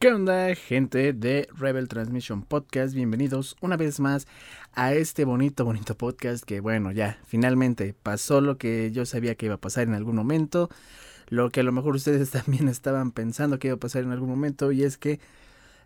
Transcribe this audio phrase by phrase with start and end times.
[0.00, 2.94] ¿Qué onda, gente de Rebel Transmission Podcast?
[2.94, 4.26] Bienvenidos una vez más
[4.72, 9.44] a este bonito, bonito podcast que, bueno, ya, finalmente pasó lo que yo sabía que
[9.44, 10.70] iba a pasar en algún momento,
[11.28, 14.30] lo que a lo mejor ustedes también estaban pensando que iba a pasar en algún
[14.30, 15.20] momento, y es que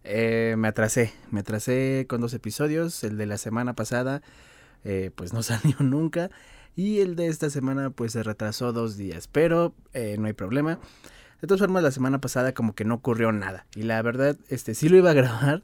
[0.05, 4.23] eh, me atrasé, me atrasé con dos episodios, el de la semana pasada,
[4.85, 6.31] eh, pues no salió nunca,
[6.77, 10.79] y el de esta semana, pues se retrasó dos días, pero eh, no hay problema.
[11.41, 13.67] De todas formas, la semana pasada como que no ocurrió nada.
[13.75, 15.63] Y la verdad, este sí lo iba a grabar,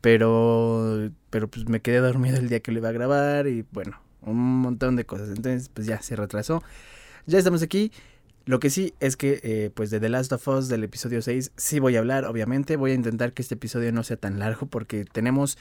[0.00, 4.00] pero pero pues me quedé dormido el día que lo iba a grabar y bueno,
[4.22, 5.28] un montón de cosas.
[5.28, 6.62] Entonces, pues ya se retrasó.
[7.26, 7.92] Ya estamos aquí.
[8.46, 11.52] Lo que sí es que, eh, pues de The Last of Us del episodio 6,
[11.56, 12.76] sí voy a hablar, obviamente.
[12.76, 15.56] Voy a intentar que este episodio no sea tan largo porque tenemos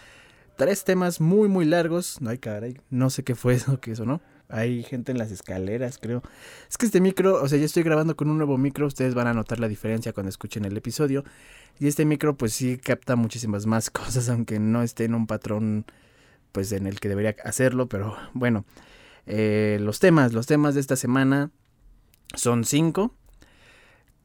[0.58, 2.20] tres temas muy, muy largos.
[2.26, 4.22] Ay, caray, no sé qué fue eso, que eso, ¿no?
[4.50, 6.22] Hay gente en las escaleras, creo.
[6.70, 8.86] Es que este micro, o sea, ya estoy grabando con un nuevo micro.
[8.86, 11.24] Ustedes van a notar la diferencia cuando escuchen el episodio.
[11.80, 15.86] Y este micro, pues sí capta muchísimas más cosas, aunque no esté en un patrón,
[16.52, 17.88] pues en el que debería hacerlo.
[17.90, 18.66] Pero bueno,
[19.26, 21.52] eh, los temas, los temas de esta semana
[22.36, 23.16] son cinco.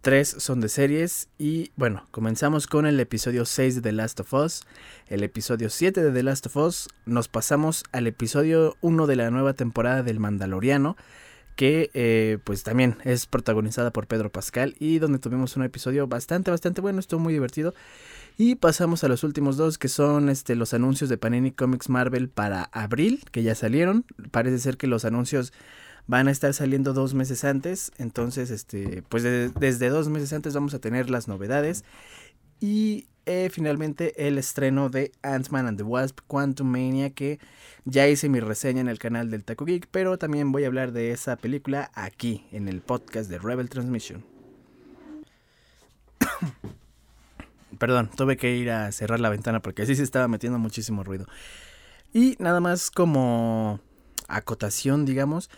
[0.09, 4.33] Tres son de series y bueno, comenzamos con el episodio 6 de The Last of
[4.33, 4.62] Us,
[5.09, 9.31] el episodio 7 de The Last of Us, nos pasamos al episodio 1 de la
[9.31, 10.97] nueva temporada del Mandaloriano,
[11.56, 16.51] que eh, pues también es protagonizada por Pedro Pascal y donde tuvimos un episodio bastante,
[16.51, 17.75] bastante bueno, estuvo muy divertido.
[18.39, 22.31] Y pasamos a los últimos dos, que son este, los anuncios de Panini Comics Marvel
[22.31, 24.06] para abril, que ya salieron.
[24.31, 25.53] Parece ser que los anuncios
[26.09, 27.92] van a estar saliendo dos meses antes.
[27.98, 31.84] Entonces, este, pues desde dos meses antes vamos a tener las novedades.
[32.61, 37.39] Y eh, finalmente el estreno de Ant-Man and the Wasp Quantum Mania, que
[37.84, 40.92] ya hice mi reseña en el canal del Taco Geek, pero también voy a hablar
[40.92, 44.25] de esa película aquí, en el podcast de Rebel Transmission.
[47.79, 51.27] Perdón, tuve que ir a cerrar la ventana porque así se estaba metiendo muchísimo ruido.
[52.14, 53.79] Y nada más como
[54.27, 55.51] acotación, digamos,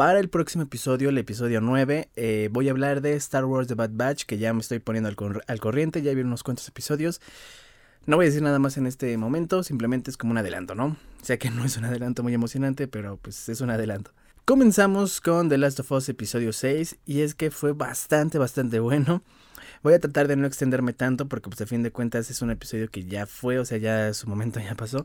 [0.00, 3.74] para el próximo episodio, el episodio 9, eh, voy a hablar de Star Wars The
[3.74, 5.10] Bad Batch, que ya me estoy poniendo
[5.46, 7.20] al, corriente, ya vi unos cuantos episodios.
[8.06, 10.96] No voy a decir nada más en este momento, simplemente es como un adelanto, ¿no?
[11.20, 14.12] Sea que no es un adelanto muy emocionante, pero pues es un adelanto.
[14.46, 19.22] Comenzamos con The Last of Us episodio 6 y es que fue bastante, bastante bueno.
[19.82, 22.50] Voy a tratar de no extenderme tanto porque pues a fin de cuentas es un
[22.50, 25.04] episodio que ya fue, o sea, ya su momento ya pasó.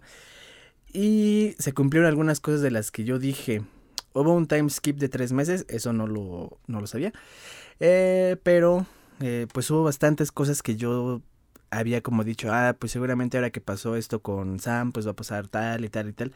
[0.93, 3.61] Y se cumplieron algunas cosas de las que yo dije
[4.15, 7.11] Hubo un time skip de tres meses, eso no lo, no lo sabía.
[7.81, 8.85] Eh, pero
[9.19, 11.21] eh, pues hubo bastantes cosas que yo
[11.69, 15.15] había como dicho, ah, pues seguramente ahora que pasó esto con Sam, pues va a
[15.15, 16.33] pasar tal y tal y tal.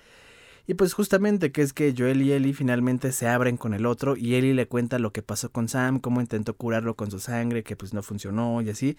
[0.67, 4.17] Y pues justamente que es que Joel y Ellie finalmente se abren con el otro
[4.17, 7.63] y Ellie le cuenta lo que pasó con Sam, cómo intentó curarlo con su sangre,
[7.63, 8.97] que pues no funcionó y así.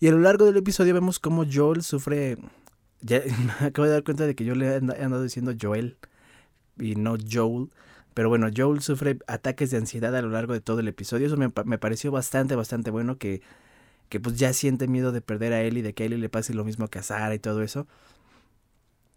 [0.00, 2.38] Y a lo largo del episodio vemos cómo Joel sufre...
[3.02, 3.20] Ya
[3.60, 5.98] me acabo de dar cuenta de que yo le he andado diciendo Joel
[6.78, 7.70] y no Joel.
[8.14, 11.26] Pero bueno, Joel sufre ataques de ansiedad a lo largo de todo el episodio.
[11.26, 13.42] Eso me, pareció bastante, bastante bueno que,
[14.08, 16.28] que pues ya siente miedo de perder a él y de que a él le
[16.28, 17.86] pase lo mismo que a Sara y todo eso.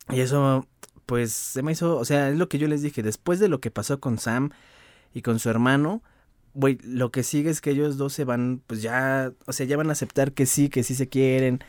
[0.09, 0.67] Y eso,
[1.05, 3.59] pues se me hizo, o sea, es lo que yo les dije, después de lo
[3.61, 4.51] que pasó con Sam
[5.13, 6.03] y con su hermano,
[6.53, 9.77] güey, lo que sigue es que ellos dos se van, pues ya, o sea, ya
[9.77, 11.59] van a aceptar que sí, que sí se quieren,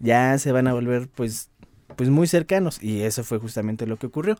[0.00, 1.50] ya se van a volver, pues,
[1.96, 2.82] pues muy cercanos.
[2.82, 4.38] Y eso fue justamente lo que ocurrió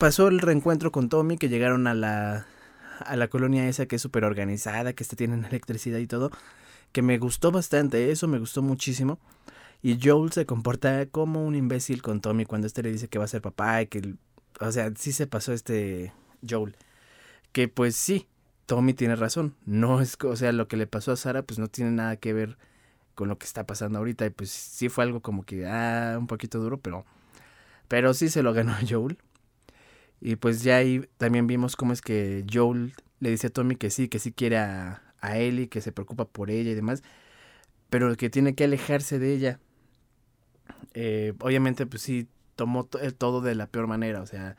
[0.00, 2.46] pasó el reencuentro con Tommy, que llegaron a la,
[3.00, 6.30] a la colonia esa que es súper organizada, que tienen electricidad y todo,
[6.90, 9.20] que me gustó bastante, eso me gustó muchísimo.
[9.82, 13.26] Y Joel se comporta como un imbécil con Tommy cuando este le dice que va
[13.26, 14.14] a ser papá y que,
[14.60, 16.12] o sea, sí se pasó este
[16.48, 16.76] Joel.
[17.52, 18.26] Que pues sí,
[18.66, 19.54] Tommy tiene razón.
[19.66, 22.32] No es, o sea, lo que le pasó a Sara pues no tiene nada que
[22.32, 22.58] ver
[23.14, 24.26] con lo que está pasando ahorita.
[24.26, 27.04] Y pues sí fue algo como que, ah, un poquito duro, pero,
[27.88, 29.18] pero sí se lo ganó Joel.
[30.20, 33.90] Y pues ya ahí también vimos cómo es que Joel le dice a Tommy que
[33.90, 37.02] sí, que sí quiere a, a Ellie, que se preocupa por ella y demás,
[37.90, 39.60] pero que tiene que alejarse de ella.
[40.94, 44.56] Eh, obviamente, pues sí, tomó eh, todo de la peor manera, o sea,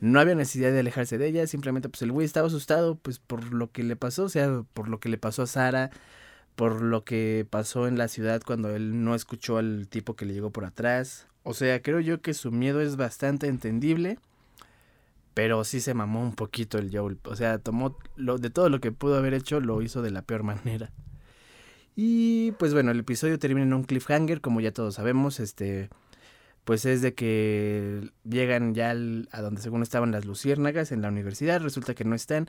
[0.00, 3.52] no había necesidad de alejarse de ella, simplemente pues el güey estaba asustado pues por
[3.52, 5.90] lo que le pasó, o sea, por lo que le pasó a Sara,
[6.56, 10.34] por lo que pasó en la ciudad cuando él no escuchó al tipo que le
[10.34, 11.26] llegó por atrás.
[11.44, 14.18] O sea, creo yo que su miedo es bastante entendible.
[15.36, 17.18] Pero sí se mamó un poquito el Joel.
[17.24, 20.22] O sea, tomó lo, de todo lo que pudo haber hecho, lo hizo de la
[20.22, 20.90] peor manera.
[21.94, 25.38] Y pues bueno, el episodio termina en un cliffhanger, como ya todos sabemos.
[25.38, 25.90] Este,
[26.64, 31.60] pues es de que llegan ya a donde según estaban las luciérnagas en la universidad.
[31.60, 32.48] Resulta que no están,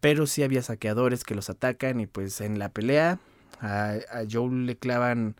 [0.00, 3.20] pero sí había saqueadores que los atacan y pues en la pelea
[3.60, 3.94] a,
[4.28, 5.36] Joe le clavan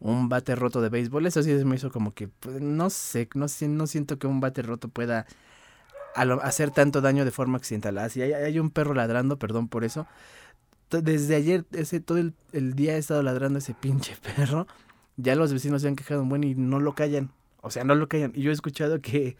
[0.00, 1.24] un bate roto de béisbol.
[1.24, 4.88] Eso sí me hizo como que, pues, no sé, no siento que un bate roto
[4.88, 5.24] pueda
[6.14, 7.98] hacer tanto daño de forma accidental.
[7.98, 10.06] Así hay, hay, un perro ladrando, perdón por eso.
[10.90, 12.34] Desde ayer, ese, todo el,
[12.74, 14.66] día he estado ladrando ese pinche perro.
[15.16, 17.30] Ya los vecinos se han quejado un buen y no lo callan.
[17.62, 18.32] O sea, no lo callan.
[18.34, 19.36] Y yo he escuchado que,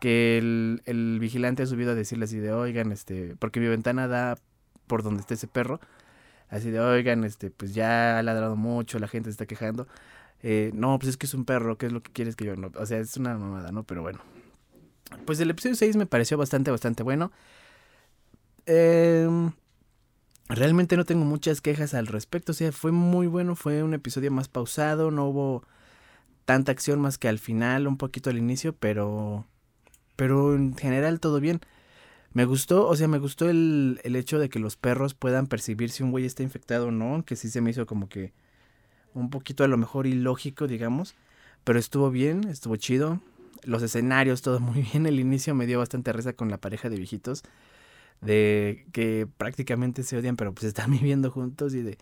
[0.00, 4.08] que el, el vigilante ha subido a decirle así de, oigan, este, porque mi ventana
[4.08, 4.36] da
[4.86, 5.80] por donde está ese perro.
[6.48, 9.88] Así de, oigan, este, pues ya ha ladrado mucho, la gente se está quejando.
[10.42, 12.56] Eh, no, pues es que es un perro, ¿qué es lo que quieres que yo
[12.56, 12.70] no?
[12.76, 13.84] O sea, es una mamada, ¿no?
[13.84, 14.20] Pero bueno.
[15.24, 17.32] Pues el episodio 6 me pareció bastante, bastante bueno.
[18.66, 19.52] Em,
[20.48, 22.52] realmente no tengo muchas quejas al respecto.
[22.52, 25.64] O sea, fue muy bueno, fue un episodio más pausado, no hubo
[26.44, 29.46] tanta acción más que al final, un poquito al inicio, pero...
[30.16, 31.60] Pero en general todo bien.
[32.32, 35.90] Me gustó, o sea, me gustó el, el hecho de que los perros puedan percibir
[35.90, 38.32] si un güey está infectado o no, que sí se me hizo como que
[39.14, 41.14] un poquito a lo mejor ilógico, digamos,
[41.64, 43.20] pero estuvo bien, estuvo chido.
[43.64, 45.06] Los escenarios, todo muy bien.
[45.06, 47.42] El inicio me dio bastante risa con la pareja de viejitos,
[48.20, 51.98] de que prácticamente se odian, pero pues están viviendo juntos y de,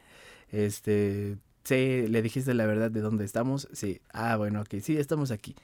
[0.50, 5.30] este, sí, le dijiste la verdad de dónde estamos, sí, ah, bueno, ok, sí, estamos
[5.30, 5.54] aquí.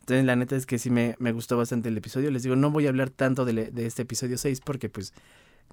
[0.00, 2.30] Entonces, la neta es que sí me, me gustó bastante el episodio.
[2.30, 5.12] Les digo, no voy a hablar tanto de, de, este episodio 6 porque pues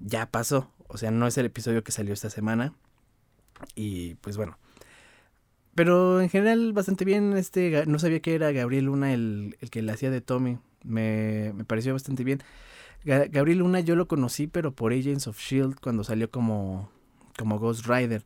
[0.00, 0.72] ya pasó.
[0.88, 2.74] O sea, no es el episodio que salió esta semana.
[3.76, 4.58] Y pues bueno.
[5.74, 7.36] Pero en general bastante bien.
[7.36, 10.58] Este, no sabía que era Gabriel Luna el, el que le hacía de Tommy.
[10.84, 12.42] Me, me pareció bastante bien.
[13.04, 16.90] Gabriel Luna yo lo conocí, pero por Agents of Shield cuando salió como,
[17.38, 18.24] como Ghost Rider.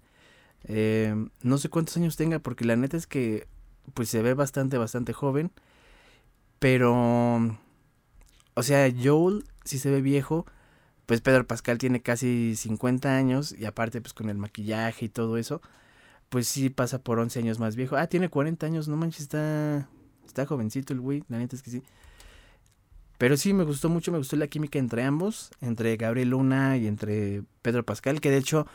[0.65, 3.49] Eh, no sé cuántos años tenga, porque la neta es que
[3.95, 5.51] pues se ve bastante, bastante joven.
[6.61, 7.59] Pero,
[8.55, 10.47] o sea, Joel si se ve viejo,
[11.07, 15.37] pues Pedro Pascal tiene casi 50 años y aparte pues con el maquillaje y todo
[15.37, 15.61] eso,
[16.29, 17.97] pues sí pasa por 11 años más viejo.
[17.97, 19.89] Ah, tiene 40 años, no manches, está,
[20.27, 21.83] está jovencito el güey, la neta es que sí.
[23.19, 26.87] Pero sí, me gustó mucho, me gustó la química entre ambos, entre Gabriel Luna y
[26.87, 28.67] entre Pedro Pascal, que de hecho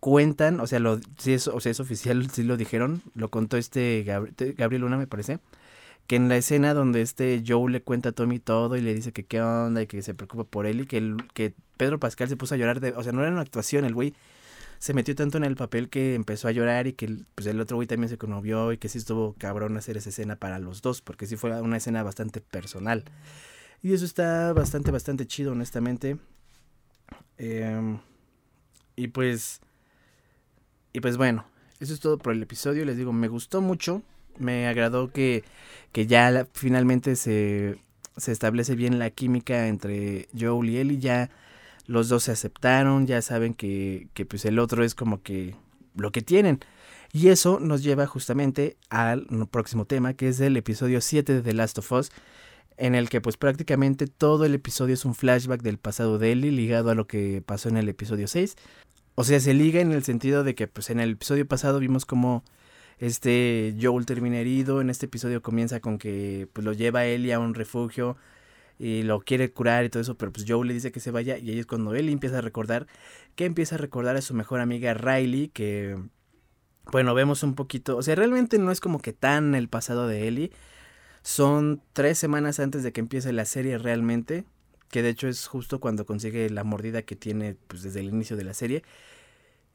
[0.00, 3.56] cuentan, o sea, lo, si es, o sea, es oficial, sí lo dijeron, lo contó
[3.56, 5.38] este Gabriel Luna, me parece,
[6.06, 9.12] que en la escena donde este Joe le cuenta a Tommy todo y le dice
[9.12, 12.28] que qué onda y que se preocupa por él y que, el, que Pedro Pascal
[12.28, 14.14] se puso a llorar, de, o sea, no era una actuación, el güey
[14.78, 17.76] se metió tanto en el papel que empezó a llorar y que pues, el otro
[17.76, 21.02] güey también se conmovió y que sí estuvo cabrón hacer esa escena para los dos,
[21.02, 23.04] porque sí fue una escena bastante personal.
[23.82, 26.18] Y eso está bastante, bastante chido, honestamente.
[27.36, 27.98] Em,
[28.96, 29.60] y pues...
[30.92, 31.44] Y pues bueno,
[31.80, 32.84] eso es todo por el episodio.
[32.84, 34.02] Les digo, me gustó mucho
[34.38, 35.44] me agradó que,
[35.92, 37.76] que ya finalmente se,
[38.16, 41.30] se establece bien la química entre Joel y y ya
[41.88, 45.56] los dos se aceptaron, ya saben que, que pues el otro es como que
[45.96, 46.60] lo que tienen.
[47.12, 51.54] Y eso nos lleva justamente al próximo tema, que es el episodio 7 de The
[51.54, 52.10] Last of Us,
[52.76, 56.52] en el que pues prácticamente todo el episodio es un flashback del pasado de Ellie
[56.52, 58.56] ligado a lo que pasó en el episodio 6.
[59.14, 62.04] O sea, se liga en el sentido de que pues en el episodio pasado vimos
[62.04, 62.44] como
[62.98, 64.82] este Joel termina herido.
[64.82, 68.18] En este episodio comienza con que pues, lo lleva Ellie a un refugio
[68.78, 71.38] y lo quiere curar y todo eso, pero pues Joel le dice que se vaya
[71.38, 72.86] y ahí es cuando Ellie empieza a recordar
[73.34, 75.96] que empieza a recordar a su mejor amiga Riley, que
[76.92, 80.28] bueno, vemos un poquito, o sea, realmente no es como que tan el pasado de
[80.28, 80.52] Ellie,
[81.22, 84.44] son tres semanas antes de que empiece la serie realmente,
[84.90, 88.36] que de hecho es justo cuando consigue la mordida que tiene pues desde el inicio
[88.36, 88.82] de la serie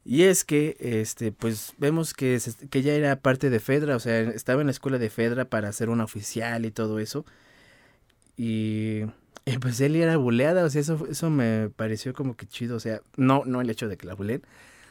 [0.04, 2.38] y es que, este, pues vemos que,
[2.70, 5.72] que ella era parte de Fedra, o sea, estaba en la escuela de Fedra para
[5.72, 7.24] ser una oficial y todo eso.
[8.36, 9.02] Y,
[9.60, 13.00] pues él era buleada, o sea, eso, eso me pareció como que chido, o sea,
[13.16, 14.42] no, no el hecho de que la buleen,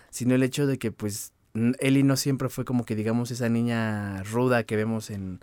[0.09, 1.33] sino el hecho de que pues
[1.79, 5.39] Ellie no siempre fue como que digamos esa niña ruda que vemos en,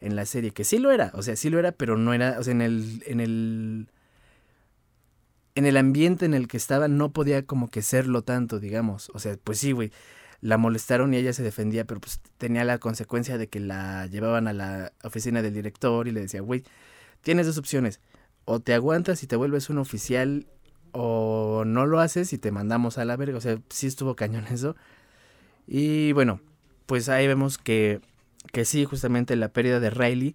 [0.00, 2.38] en la serie, que sí lo era, o sea, sí lo era, pero no era,
[2.38, 3.88] o sea, en el, en el
[5.54, 9.10] en el ambiente en el que estaba no podía como que serlo tanto, digamos.
[9.14, 9.92] O sea, pues sí, güey.
[10.40, 14.48] La molestaron y ella se defendía, pero pues tenía la consecuencia de que la llevaban
[14.48, 16.64] a la oficina del director y le decía, güey,
[17.22, 18.00] tienes dos opciones.
[18.44, 20.46] O te aguantas y te vuelves un oficial
[20.92, 23.38] o no lo haces y te mandamos a la verga.
[23.38, 24.76] O sea, sí estuvo cañón eso.
[25.66, 26.40] Y bueno,
[26.86, 28.00] pues ahí vemos que,
[28.52, 30.34] que sí, justamente la pérdida de Riley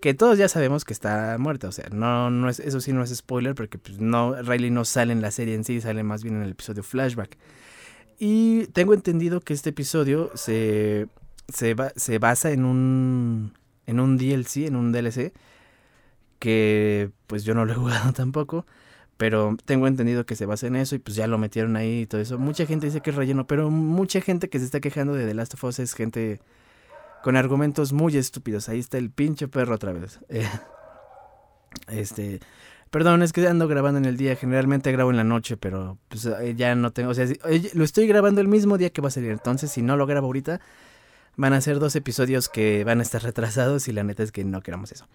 [0.00, 3.02] que todos ya sabemos que está muerta, o sea, no, no es, eso sí no
[3.02, 6.22] es spoiler, porque pues no, Riley no sale en la serie en sí, sale más
[6.22, 7.36] bien en el episodio flashback.
[8.18, 11.08] Y tengo entendido que este episodio se,
[11.48, 13.54] se, se basa en un,
[13.86, 15.32] en un DLC, en un DLC,
[16.38, 18.66] que pues yo no lo he jugado tampoco,
[19.16, 22.06] pero tengo entendido que se basa en eso y pues ya lo metieron ahí y
[22.06, 22.38] todo eso.
[22.38, 25.34] Mucha gente dice que es relleno, pero mucha gente que se está quejando de The
[25.34, 26.40] Last of Us es gente
[27.22, 28.68] con argumentos muy estúpidos.
[28.68, 30.20] Ahí está el pinche perro otra vez.
[31.88, 32.40] este,
[32.90, 36.26] perdón, es que ando grabando en el día, generalmente grabo en la noche, pero pues
[36.26, 37.26] eh, ya no tengo, o sea,
[37.74, 40.26] lo estoy grabando el mismo día que va a salir, entonces si no lo grabo
[40.26, 40.60] ahorita,
[41.36, 44.44] van a ser dos episodios que van a estar retrasados y la neta es que
[44.44, 45.06] no queramos eso.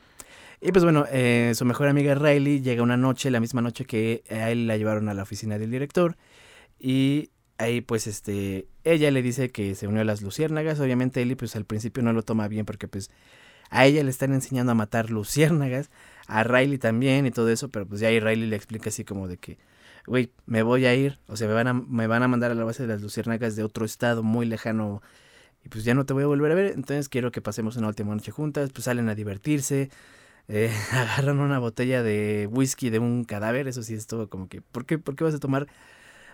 [0.61, 4.23] Y pues bueno, eh, su mejor amiga Riley llega una noche, la misma noche que
[4.29, 6.15] a él la llevaron a la oficina del director.
[6.79, 11.35] Y ahí pues este, ella le dice que se unió a las luciérnagas, obviamente Ellie
[11.35, 13.09] pues al principio no lo toma bien porque pues
[13.69, 15.89] a ella le están enseñando a matar luciérnagas,
[16.27, 19.27] a Riley también y todo eso, pero pues ya ahí Riley le explica así como
[19.27, 19.57] de que,
[20.05, 22.55] güey, me voy a ir, o sea, me van a, me van a mandar a
[22.55, 25.01] la base de las luciérnagas de otro estado muy lejano
[25.65, 27.87] y pues ya no te voy a volver a ver, entonces quiero que pasemos una
[27.87, 29.89] última noche juntas, pues salen a divertirse,
[30.47, 34.85] eh, agarran una botella de whisky de un cadáver, eso sí estuvo como que, ¿por
[34.85, 35.67] qué, ¿por qué vas a tomar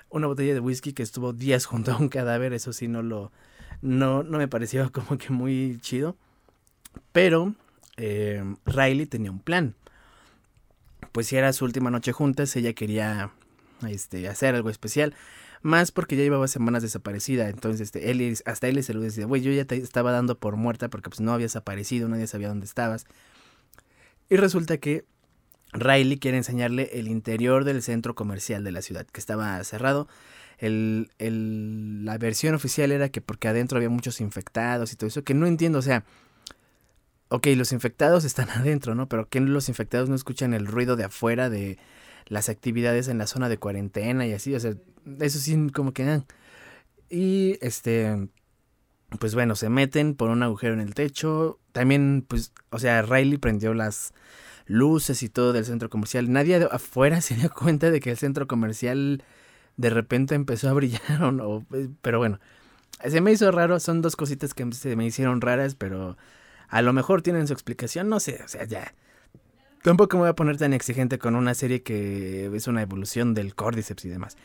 [0.10, 2.54] una botella de whisky que estuvo días junto a un cadáver?
[2.54, 3.32] Eso sí no lo,
[3.82, 6.16] no, no me pareció como que muy chido.
[7.12, 7.54] Pero
[7.98, 9.76] eh, Riley tenía un plan.
[11.12, 13.32] Pues si era su última noche juntas, ella quería
[13.88, 15.16] este, hacer algo especial.
[15.62, 17.50] Más porque ya llevaba semanas desaparecida.
[17.50, 20.56] Entonces, este, él, hasta él se lo decía, güey, yo ya te estaba dando por
[20.56, 23.06] muerta porque pues no habías aparecido, nadie sabía dónde estabas.
[24.30, 25.06] Y resulta que
[25.74, 30.08] Riley quiere enseñarle el interior del centro comercial de la ciudad, que estaba cerrado.
[30.58, 35.24] El, el, la versión oficial era que porque adentro había muchos infectados y todo eso,
[35.24, 36.04] que no entiendo, o sea,
[37.30, 39.08] ok, los infectados están adentro, ¿no?
[39.08, 41.78] Pero que los infectados no escuchan el ruido de afuera de
[42.28, 44.74] las actividades en la zona de cuarentena y así, o sea,
[45.20, 46.04] eso sí, como que...
[46.04, 46.26] Ah.
[47.10, 48.30] Y este,
[49.18, 51.60] pues bueno, se meten por un agujero en el techo.
[51.72, 54.14] También, pues, o sea, Riley prendió las
[54.68, 56.32] luces y todo del centro comercial.
[56.32, 59.24] Nadie afuera se dio cuenta de que el centro comercial
[59.78, 61.02] de repente empezó a brillar
[61.34, 61.66] no.
[62.02, 62.40] Pero bueno,
[63.04, 63.80] se me hizo raro.
[63.80, 66.18] Son dos cositas que se me hicieron raras, pero
[66.68, 68.94] a lo mejor tienen su explicación, no sé, o sea, ya.
[69.82, 73.56] Tampoco me voy a poner tan exigente con una serie que es una evolución del
[73.56, 74.38] Cordyceps y demás.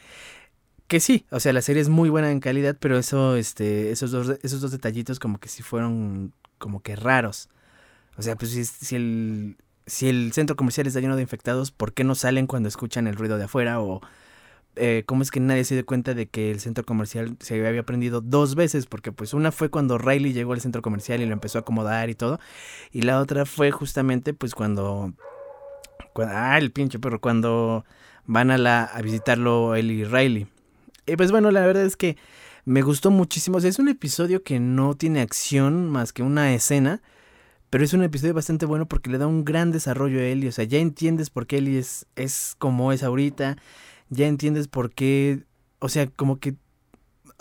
[0.86, 4.10] Que sí, o sea, la serie es muy buena en calidad, pero eso, este, esos
[4.10, 7.48] dos, esos dos detallitos como que sí fueron como que raros.
[8.16, 12.04] O sea, pues si, el, si el centro comercial está lleno de infectados, ¿por qué
[12.04, 13.80] no salen cuando escuchan el ruido de afuera?
[13.80, 14.02] O
[14.76, 17.84] eh, cómo es que nadie se dio cuenta de que el centro comercial se había
[17.84, 21.32] prendido dos veces, porque pues una fue cuando Riley llegó al centro comercial y lo
[21.32, 22.40] empezó a acomodar y todo,
[22.92, 25.12] y la otra fue justamente pues cuando,
[26.16, 27.84] ah, el pinche perro, cuando
[28.26, 30.48] van a, la, a visitarlo él y Riley.
[31.06, 32.16] Y pues bueno, la verdad es que
[32.64, 36.54] me gustó muchísimo, o sea, es un episodio que no tiene acción más que una
[36.54, 37.02] escena,
[37.68, 40.52] pero es un episodio bastante bueno porque le da un gran desarrollo a Ellie, o
[40.52, 43.56] sea, ya entiendes por qué Ellie es, es como es ahorita,
[44.08, 45.44] ya entiendes por qué,
[45.78, 46.54] o sea, como que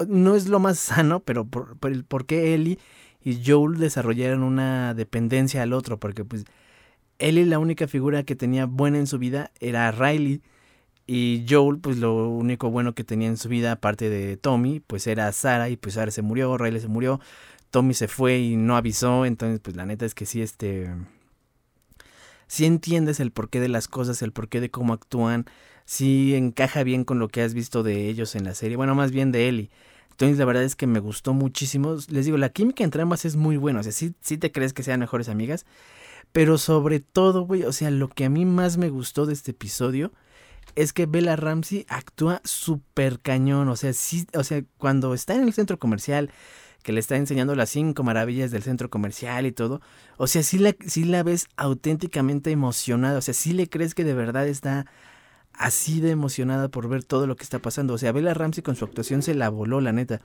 [0.08, 2.80] no es lo más sano, pero por, por, qué Ellie
[3.24, 6.46] y Joel desarrollaron una dependencia al otro, porque pues
[7.20, 10.42] Ellie la única figura que tenía buena en su vida era Riley
[11.06, 15.08] y Joel pues lo único bueno que tenía en su vida aparte de Tommy pues
[15.08, 17.20] era Sara y pues Sara se murió, Riley se murió,
[17.72, 20.90] Tommy se fue y no avisó, entonces pues la neta es que sí este
[22.48, 25.46] si entiendes el porqué de las cosas, el porqué de cómo actúan,
[25.86, 29.12] si encaja bien con lo que has visto de ellos en la serie, bueno, más
[29.12, 29.72] bien de Ellie.
[30.12, 31.96] Entonces la verdad es que me gustó muchísimo.
[32.10, 34.72] Les digo, la química entre ambas es muy buena, o sea, sí, sí te crees
[34.74, 35.66] que sean mejores amigas,
[36.32, 39.52] pero sobre todo, güey, o sea, lo que a mí más me gustó de este
[39.52, 40.12] episodio
[40.76, 45.44] es que Bella Ramsey actúa súper cañón, o sea, sí, o sea, cuando está en
[45.44, 46.32] el centro comercial,
[46.84, 49.82] que le está enseñando las cinco maravillas del centro comercial y todo.
[50.18, 53.18] O sea, sí la, la ves auténticamente emocionada.
[53.18, 54.86] O sea, sí le crees que de verdad está
[55.54, 57.94] así de emocionada por ver todo lo que está pasando.
[57.94, 60.20] O sea, Bella Ramsey con su actuación se la voló, la neta.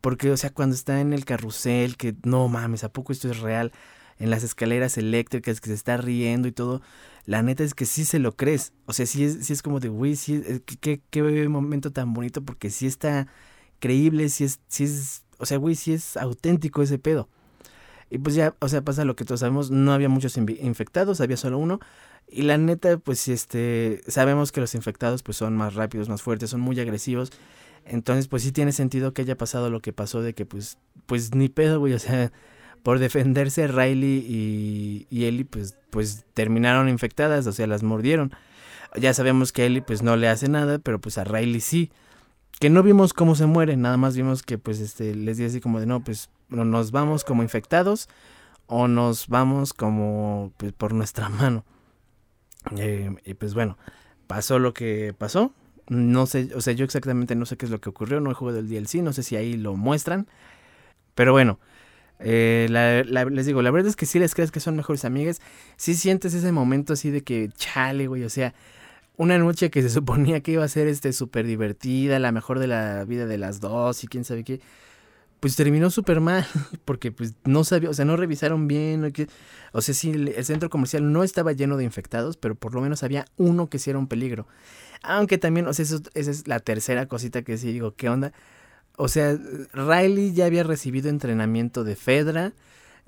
[0.00, 3.38] Porque, o sea, cuando está en el carrusel, que no mames, ¿a poco esto es
[3.40, 3.72] real?
[4.18, 6.82] En las escaleras eléctricas, que se está riendo y todo.
[7.26, 8.72] La neta es que sí se lo crees.
[8.86, 10.42] O sea, sí es, sí es como de, güey, sí,
[10.80, 13.26] qué, qué momento tan bonito, porque sí está
[13.80, 17.28] creíble, sí es, sí es o sea, güey, sí es auténtico ese pedo.
[18.10, 21.36] Y pues ya, o sea, pasa lo que todos sabemos, no había muchos infectados, había
[21.36, 21.80] solo uno.
[22.28, 26.50] Y la neta, pues este, sabemos que los infectados pues son más rápidos, más fuertes,
[26.50, 27.32] son muy agresivos.
[27.84, 31.34] Entonces, pues sí tiene sentido que haya pasado lo que pasó de que pues, pues
[31.34, 32.32] ni pedo, güey, o sea,
[32.84, 38.32] por defenderse Riley y, y Ellie pues, pues terminaron infectadas, o sea, las mordieron.
[38.94, 41.90] Ya sabemos que Ellie pues no le hace nada, pero pues a Riley sí
[42.60, 45.60] que no vimos cómo se muere, nada más vimos que pues este les di así
[45.60, 48.08] como de no, pues nos vamos como infectados
[48.66, 51.64] o nos vamos como pues, por nuestra mano.
[52.76, 53.78] Eh, y pues bueno,
[54.26, 55.52] pasó lo que pasó.
[55.88, 58.34] No sé, o sea, yo exactamente no sé qué es lo que ocurrió, no he
[58.34, 60.28] jugado el DLC, no sé si ahí lo muestran.
[61.14, 61.58] Pero bueno,
[62.20, 65.40] eh, les digo, la verdad es que si les crees que son mejores amigas.
[65.76, 68.54] Si sientes ese momento así de que, chale, güey, o sea,
[69.16, 72.66] una noche que se suponía que iba a ser este súper divertida, la mejor de
[72.68, 74.60] la vida de las dos y quién sabe qué
[75.44, 76.46] pues terminó súper mal,
[76.86, 79.12] porque pues no sabía, o sea, no revisaron bien,
[79.72, 83.02] o sea, sí, el centro comercial no estaba lleno de infectados, pero por lo menos
[83.02, 84.46] había uno que sí un peligro.
[85.02, 88.32] Aunque también, o sea, esa es la tercera cosita que sí digo, ¿qué onda?
[88.96, 89.36] O sea,
[89.72, 92.52] Riley ya había recibido entrenamiento de Fedra,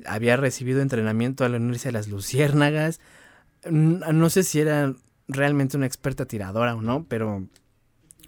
[0.04, 3.00] había recibido entrenamiento al unirse a las Luciérnagas,
[3.70, 4.94] no sé si era
[5.28, 7.46] realmente una experta tiradora o no, pero,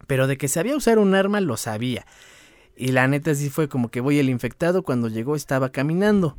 [0.07, 2.07] pero de que sabía usar un arma lo sabía.
[2.77, 6.37] Y la neta sí fue como que voy el infectado cuando llegó estaba caminando.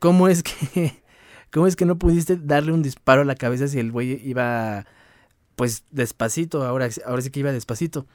[0.00, 1.02] ¿Cómo es que
[1.52, 4.86] cómo es que no pudiste darle un disparo a la cabeza si el güey iba
[5.56, 8.06] pues despacito, ahora ahora sí que iba despacito?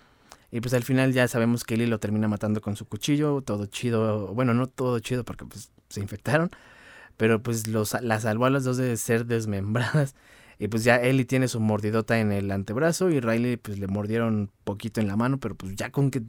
[0.55, 3.65] Y pues al final ya sabemos que Eli lo termina matando con su cuchillo, todo
[3.65, 6.49] chido, bueno, no todo chido porque pues se infectaron,
[7.17, 10.15] pero pues los la salvó a las dos de ser desmembradas.
[10.57, 14.49] Y pues ya Ellie tiene su mordidota en el antebrazo y Riley pues le mordieron
[14.63, 16.21] poquito en la mano, pero pues ya con que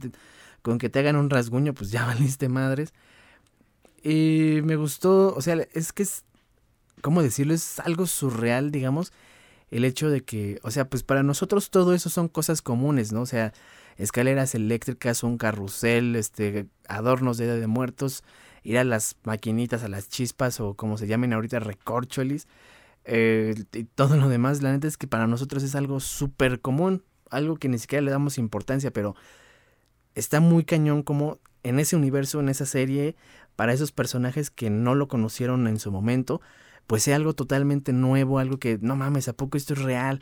[0.61, 2.93] con que te hagan un rasguño, pues ya valiste madres.
[4.03, 6.25] Y me gustó, o sea, es que es,
[7.01, 7.53] ¿cómo decirlo?
[7.53, 9.13] Es algo surreal, digamos,
[9.69, 13.21] el hecho de que, o sea, pues para nosotros todo eso son cosas comunes, ¿no?
[13.21, 13.53] O sea,
[13.97, 18.23] escaleras eléctricas, un carrusel, este, adornos de Día de Muertos,
[18.63, 22.47] ir a las maquinitas, a las chispas o como se llamen ahorita, recorcholis.
[23.05, 27.03] Eh, y todo lo demás, la neta es que para nosotros es algo súper común,
[27.29, 29.15] algo que ni siquiera le damos importancia, pero
[30.15, 33.15] está muy cañón como en ese universo, en esa serie,
[33.55, 36.41] para esos personajes que no lo conocieron en su momento,
[36.87, 40.21] pues sea algo totalmente nuevo, algo que, no mames, ¿a poco esto es real?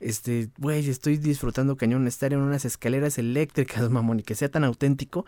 [0.00, 4.64] Este, güey, estoy disfrutando cañón estar en unas escaleras eléctricas, mamón, y que sea tan
[4.64, 5.26] auténtico.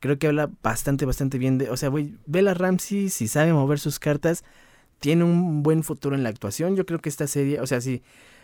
[0.00, 3.78] Creo que habla bastante, bastante bien de, o sea, güey, Bella Ramsey, si sabe mover
[3.80, 4.44] sus cartas,
[4.98, 6.76] tiene un buen futuro en la actuación.
[6.76, 8.02] Yo creo que esta serie, o sea, sí,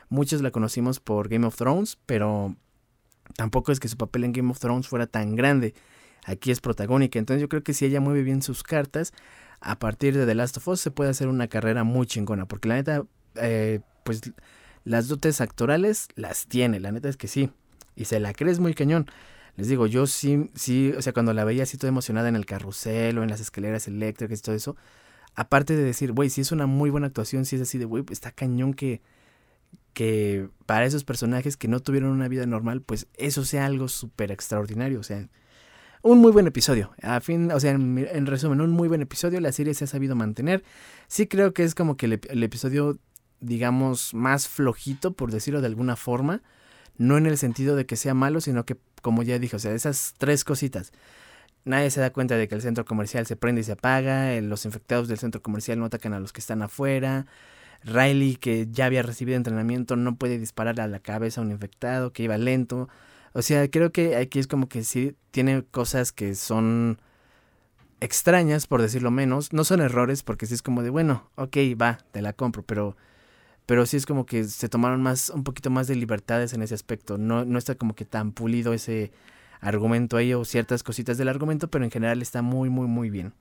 [0.09, 2.57] muchos la conocimos por Game of Thrones, pero
[3.37, 5.75] tampoco es que su papel en Game of Thrones fuera tan grande.
[6.27, 7.19] Aquí es protagónica.
[7.19, 9.13] Entonces yo creo que si ella mueve bien sus cartas,
[9.61, 12.47] a partir de The Last of Us se puede hacer una carrera muy chingona.
[12.47, 13.05] Porque la neta,
[13.37, 14.33] eh, pues
[14.85, 16.81] las dotes actorales las tiene.
[16.81, 17.51] La neta es que sí.
[17.95, 19.07] Y se la crees muy cañón.
[19.57, 22.45] Les digo, yo sí, sí, o sea, cuando la veía así toda emocionada en el
[22.45, 24.77] carrusel o en las escaleras eléctricas y todo eso,
[25.35, 28.05] aparte de decir, güey, si es una muy buena actuación, si es así de, güey,
[28.11, 29.01] está cañón que,
[29.95, 34.31] que para esos personajes que no tuvieron una vida normal, pues eso sea algo súper
[34.31, 35.01] extraordinario.
[35.01, 35.27] O sea,
[36.03, 36.93] un muy buen episodio.
[37.03, 39.41] A fin, o sea, en, resumen, un muy buen episodio.
[39.41, 40.65] La serie se ha sabido mantener.
[41.09, 42.99] Sí creo que es como que el, episodio,
[43.41, 46.43] digamos, más flojito, por decirlo de alguna forma.
[46.99, 49.73] No en el sentido de que sea malo, sino que, como ya dije, o sea,
[49.73, 50.93] esas tres cositas.
[51.65, 54.41] Nadie se da cuenta de que el centro comercial se prende y se apaga.
[54.41, 57.27] Los infectados del centro comercial no atacan a los que están afuera.
[57.85, 62.13] Riley, que ya había recibido entrenamiento, no puede disparar a la cabeza a un infectado,
[62.13, 62.89] que iba lento.
[63.37, 66.99] O sea, creo que aquí es como que sí tiene cosas que son
[68.01, 69.53] extrañas, por decirlo menos.
[69.53, 72.97] No son errores, porque sí es como de, bueno, ok, va, te la compro, pero,
[73.67, 76.75] pero sí es como que se tomaron más, un poquito más de libertades en ese
[76.75, 77.19] aspecto.
[77.19, 79.13] No, no está como que tan pulido ese
[79.61, 83.35] argumento ahí o ciertas cositas del argumento, pero en general está muy, muy, muy bien.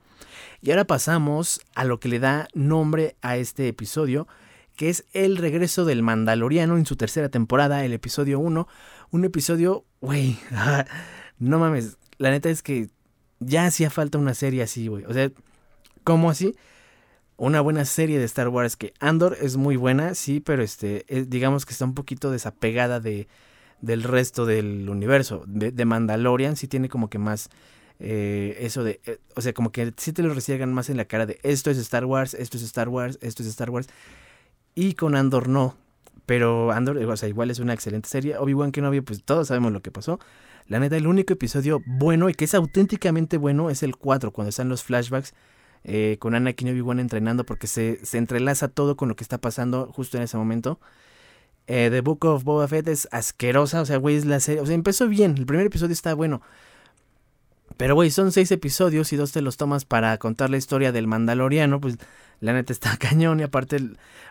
[0.61, 4.27] Y ahora pasamos a lo que le da nombre a este episodio,
[4.75, 8.67] que es el regreso del Mandaloriano en su tercera temporada, el episodio 1.
[9.15, 10.37] Un episodio, güey,
[11.39, 12.89] no mames, la neta es que
[13.39, 15.05] ya hacía falta una serie así, güey.
[15.05, 15.31] O sea,
[16.03, 16.53] ¿cómo así?
[17.37, 21.65] Una buena serie de Star Wars que Andor es muy buena, sí, pero este, digamos
[21.65, 23.29] que está un poquito desapegada de,
[23.79, 25.45] del resto del universo.
[25.47, 27.49] De, Mandalorian sí tiene como que más
[27.99, 31.05] eh, eso de, eh, o sea, como que sí te lo reciegan más en la
[31.05, 33.87] cara de esto es Star Wars, esto es Star Wars, esto es Star Wars.
[34.75, 35.84] Y con Andor no.
[36.25, 38.37] Pero Andor, o sea, igual es una excelente serie.
[38.37, 40.19] Obi-Wan Kenobi, pues todos sabemos lo que pasó.
[40.67, 44.49] La neta, el único episodio bueno y que es auténticamente bueno es el 4, cuando
[44.49, 45.33] están los flashbacks
[45.83, 49.37] eh, con Anakin y Obi-Wan entrenando, porque se, se entrelaza todo con lo que está
[49.37, 50.79] pasando justo en ese momento.
[51.67, 54.61] Eh, The Book of Boba Fett es asquerosa, o sea, güey, es la serie.
[54.61, 56.41] O sea, empezó bien, el primer episodio está bueno.
[57.77, 61.07] Pero, güey, son seis episodios y dos te los tomas para contar la historia del
[61.07, 61.97] Mandaloriano, pues
[62.39, 63.39] la neta está cañón.
[63.39, 63.77] Y aparte,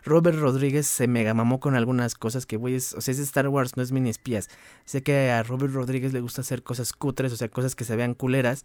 [0.05, 3.77] Robert Rodríguez se mega mamó con algunas cosas que, güey, o sea, es Star Wars,
[3.77, 4.49] no es mini espías.
[4.85, 7.97] Sé que a Robert Rodríguez le gusta hacer cosas cutres, o sea, cosas que se
[7.97, 8.65] vean culeras.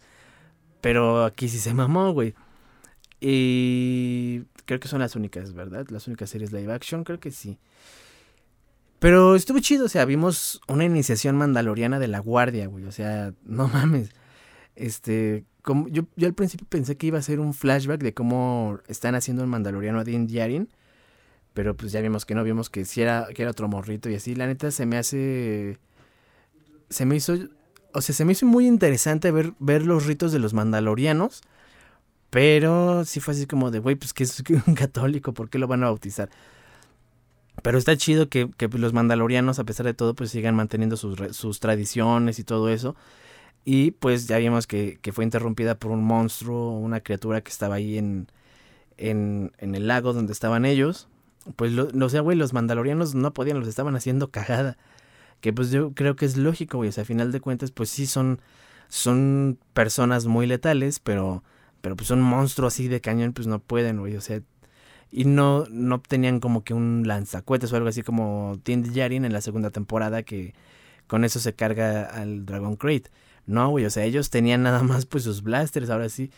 [0.80, 2.34] Pero aquí sí se mamó, güey.
[3.20, 5.86] Y creo que son las únicas, ¿verdad?
[5.90, 7.58] Las únicas series live action, creo que sí.
[8.98, 12.84] Pero estuvo chido, o sea, vimos una iniciación mandaloriana de la guardia, güey.
[12.84, 14.10] O sea, no mames.
[14.76, 15.44] Este,
[15.88, 19.42] yo, yo al principio pensé que iba a ser un flashback de cómo están haciendo
[19.42, 20.68] un mandaloriano a Din Djarin.
[21.54, 24.14] Pero pues ya vimos que no, vimos que sí era, que era otro morrito y
[24.14, 24.34] así.
[24.34, 25.78] La neta se me hace.
[26.88, 27.34] Se me hizo.
[27.92, 31.42] O sea, se me hizo muy interesante ver, ver los ritos de los mandalorianos.
[32.30, 35.66] Pero sí fue así como de, güey, pues que es un católico, ¿por qué lo
[35.66, 36.30] van a bautizar?
[37.62, 41.36] Pero está chido que, que los mandalorianos, a pesar de todo, pues sigan manteniendo sus,
[41.36, 42.96] sus tradiciones y todo eso.
[43.64, 47.76] Y pues ya vimos que, que, fue interrumpida por un monstruo, una criatura que estaba
[47.76, 48.28] ahí en,
[48.96, 51.08] en, en el lago donde estaban ellos.
[51.56, 54.78] Pues, lo, no sé, güey, los mandalorianos no podían, los estaban haciendo cagada.
[55.40, 56.90] Que pues yo creo que es lógico, güey.
[56.90, 58.40] O sea, a final de cuentas, pues sí son,
[58.88, 61.44] son personas muy letales, pero,
[61.80, 64.16] pero pues un monstruo así de cañón, pues no pueden, güey.
[64.16, 64.42] O sea,
[65.10, 69.32] y no, no tenían como que un lanzacuetes o algo así como Tind Yarin en
[69.32, 70.54] la segunda temporada que
[71.06, 73.10] con eso se carga al Dragon Crate.
[73.50, 76.30] No, güey, o sea, ellos tenían nada más pues sus blasters, ahora sí,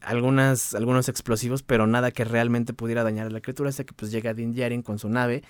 [0.00, 4.10] algunas, algunos explosivos, pero nada que realmente pudiera dañar a la criatura, hasta que pues
[4.10, 5.42] llega Din Djarin con su nave,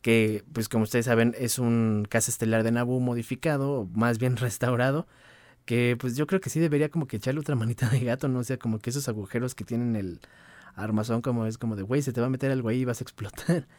[0.00, 5.06] que pues como ustedes saben es un caza estelar de Naboo modificado, más bien restaurado,
[5.66, 8.40] que pues yo creo que sí debería como que echarle otra manita de gato, ¿no?
[8.40, 10.20] O sea, como que esos agujeros que tienen el
[10.74, 13.00] armazón como es como de, güey, se te va a meter algo ahí y vas
[13.00, 13.66] a explotar.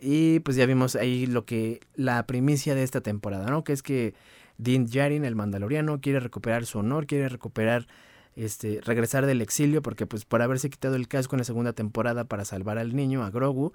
[0.00, 3.64] Y pues ya vimos ahí lo que, la primicia de esta temporada, ¿no?
[3.64, 4.14] Que es que
[4.58, 7.86] Din Djarin, el mandaloriano, quiere recuperar su honor, quiere recuperar,
[8.34, 12.24] este, regresar del exilio, porque pues por haberse quitado el casco en la segunda temporada
[12.24, 13.72] para salvar al niño, a Grogu,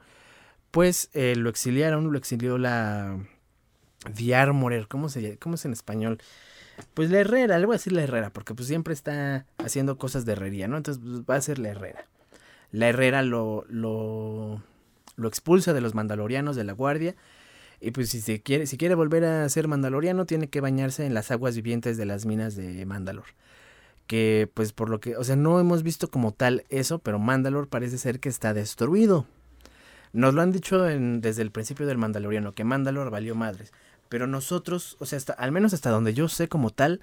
[0.72, 3.18] pues eh, lo exiliaron, lo exilió la
[4.14, 6.20] The Armorer, ¿cómo se cómo es en español?
[6.94, 10.26] Pues la herrera, le voy a decir la herrera, porque pues siempre está haciendo cosas
[10.26, 10.78] de herrería, ¿no?
[10.78, 12.08] Entonces pues, va a ser la herrera.
[12.72, 14.64] La herrera lo, lo,
[15.16, 17.16] lo expulsa de los mandalorianos de la guardia
[17.84, 21.14] y pues si se quiere, si quiere volver a ser mandaloriano, tiene que bañarse en
[21.14, 23.26] las aguas vivientes de las minas de Mandalor.
[24.08, 27.68] Que pues por lo que, o sea, no hemos visto como tal eso, pero Mandalor
[27.68, 29.26] parece ser que está destruido.
[30.14, 33.74] Nos lo han dicho desde el principio del Mandaloriano, que Mandalor valió madres.
[34.08, 37.02] Pero nosotros, o sea, hasta, al menos hasta donde yo sé como tal,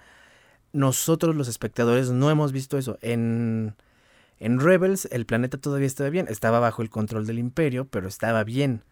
[0.73, 2.99] nosotros los espectadores no hemos visto eso.
[3.03, 3.75] En,
[4.39, 8.45] en Rebels el planeta todavía estaba bien, estaba bajo el control del imperio, pero estaba
[8.45, 8.83] bien.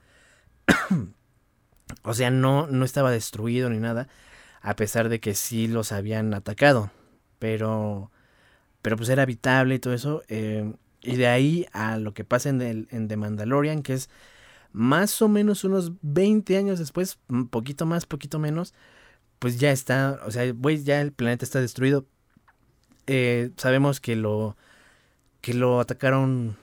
[2.09, 4.09] O sea, no, no estaba destruido ni nada,
[4.63, 6.91] a pesar de que sí los habían atacado.
[7.39, 8.11] Pero,
[8.81, 10.23] pero pues era habitable y todo eso.
[10.29, 14.09] Eh, y de ahí a lo que pasa en, el, en The Mandalorian, que es
[14.73, 18.73] más o menos unos 20 años después, un poquito más, poquito menos,
[19.39, 22.07] pues ya está, o sea, pues ya el planeta está destruido.
[23.07, 24.57] Eh, sabemos que lo,
[25.43, 26.57] que lo atacaron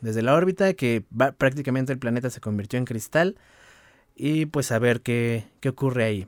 [0.00, 1.04] desde la órbita, que
[1.36, 3.36] prácticamente el planeta se convirtió en cristal
[4.16, 6.26] y pues a ver qué, qué ocurre ahí.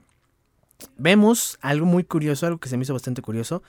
[0.96, 3.62] Vemos algo muy curioso, algo que se me hizo bastante curioso,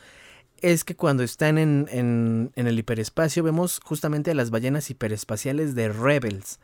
[0.61, 5.89] es que cuando están en, en, el hiperespacio vemos justamente a las ballenas hiperespaciales de
[5.89, 6.59] Rebels.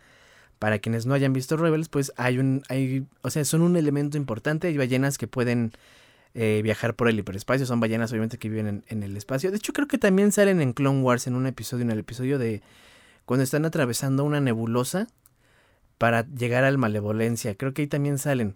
[0.59, 4.17] Para quienes no hayan visto Rebels, pues hay un, hay, o sea, son un elemento
[4.17, 4.67] importante.
[4.67, 5.73] Hay ballenas que pueden
[6.33, 9.51] eh, viajar por el hiperespacio, son ballenas obviamente que viven en, en, el espacio.
[9.51, 12.37] De hecho, creo que también salen en Clone Wars en un episodio, en el episodio
[12.37, 12.61] de
[13.25, 15.07] cuando están atravesando una nebulosa
[15.97, 17.55] para llegar al malevolencia.
[17.55, 18.55] Creo que ahí también salen.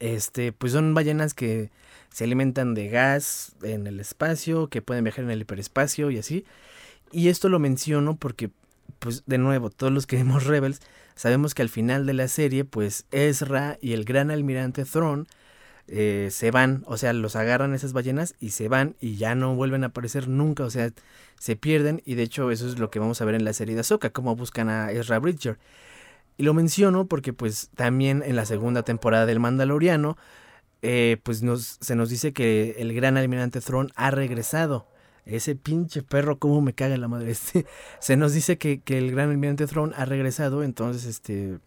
[0.00, 1.70] Este, pues son ballenas que
[2.10, 6.44] se alimentan de gas en el espacio, que pueden viajar en el hiperespacio y así.
[7.10, 8.50] Y esto lo menciono porque,
[8.98, 10.80] pues, de nuevo, todos los que vemos Rebels
[11.14, 15.26] sabemos que al final de la serie, pues, Ezra y el gran almirante Thrawn
[15.90, 19.54] eh, se van, o sea, los agarran esas ballenas y se van y ya no
[19.54, 20.90] vuelven a aparecer nunca, o sea,
[21.38, 23.74] se pierden y de hecho eso es lo que vamos a ver en la serie
[23.74, 25.58] de Ahsoka, cómo buscan a Ezra Bridger.
[26.38, 30.16] Y lo menciono porque pues también en la segunda temporada del Mandaloriano,
[30.82, 34.86] eh, pues nos, se nos dice que el gran almirante Thrawn ha regresado.
[35.26, 37.30] Ese pinche perro, cómo me caga la madre.
[37.32, 37.66] Este,
[37.98, 41.58] se nos dice que, que el gran almirante Thrawn ha regresado, entonces este...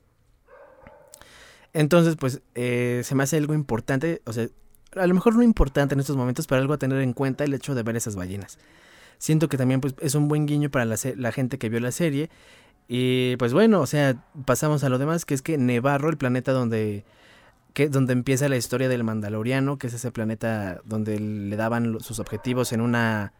[1.74, 4.48] Entonces, pues, eh, se me hace algo importante, o sea,
[4.96, 7.54] a lo mejor no importante en estos momentos, pero algo a tener en cuenta el
[7.54, 8.58] hecho de ver esas ballenas.
[9.20, 11.92] Siento que también pues, es un buen guiño para la, la gente que vio la
[11.92, 12.30] serie
[12.94, 16.52] y pues bueno, o sea, pasamos a lo demás, que es que Nevarro, el planeta
[16.52, 17.06] donde,
[17.74, 22.20] que, donde empieza la historia del Mandaloriano, que es ese planeta donde le daban sus
[22.20, 23.32] objetivos en una...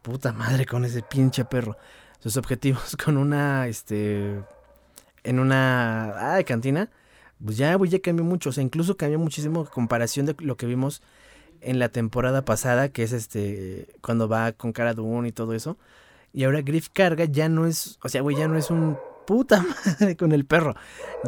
[0.00, 1.76] Puta madre con ese pinche perro.
[2.18, 4.42] Sus objetivos con una, este...
[5.22, 6.36] En una...
[6.36, 6.88] Ah, cantina.
[7.44, 8.48] Pues ya, ya cambió mucho.
[8.48, 11.02] O sea, incluso cambió muchísimo comparación de lo que vimos
[11.60, 13.86] en la temporada pasada, que es este...
[14.00, 15.76] Cuando va con Cara Dune y todo eso.
[16.34, 19.64] Y ahora Griff Carga ya no es, o sea, güey, ya no es un puta
[20.00, 20.74] madre con el perro.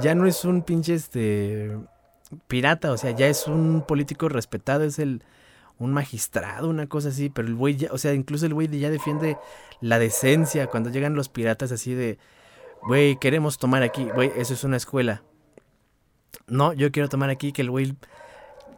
[0.03, 1.79] Ya no es un pinche este
[2.49, 5.23] pirata, o sea, ya es un político respetado, es el
[5.79, 8.91] un magistrado, una cosa así, pero el güey ya, o sea, incluso el güey ya
[8.91, 9.37] defiende
[9.81, 12.19] la decencia cuando llegan los piratas así de,
[12.83, 15.23] güey, queremos tomar aquí, güey, eso es una escuela.
[16.49, 17.95] No, yo quiero tomar aquí que el güey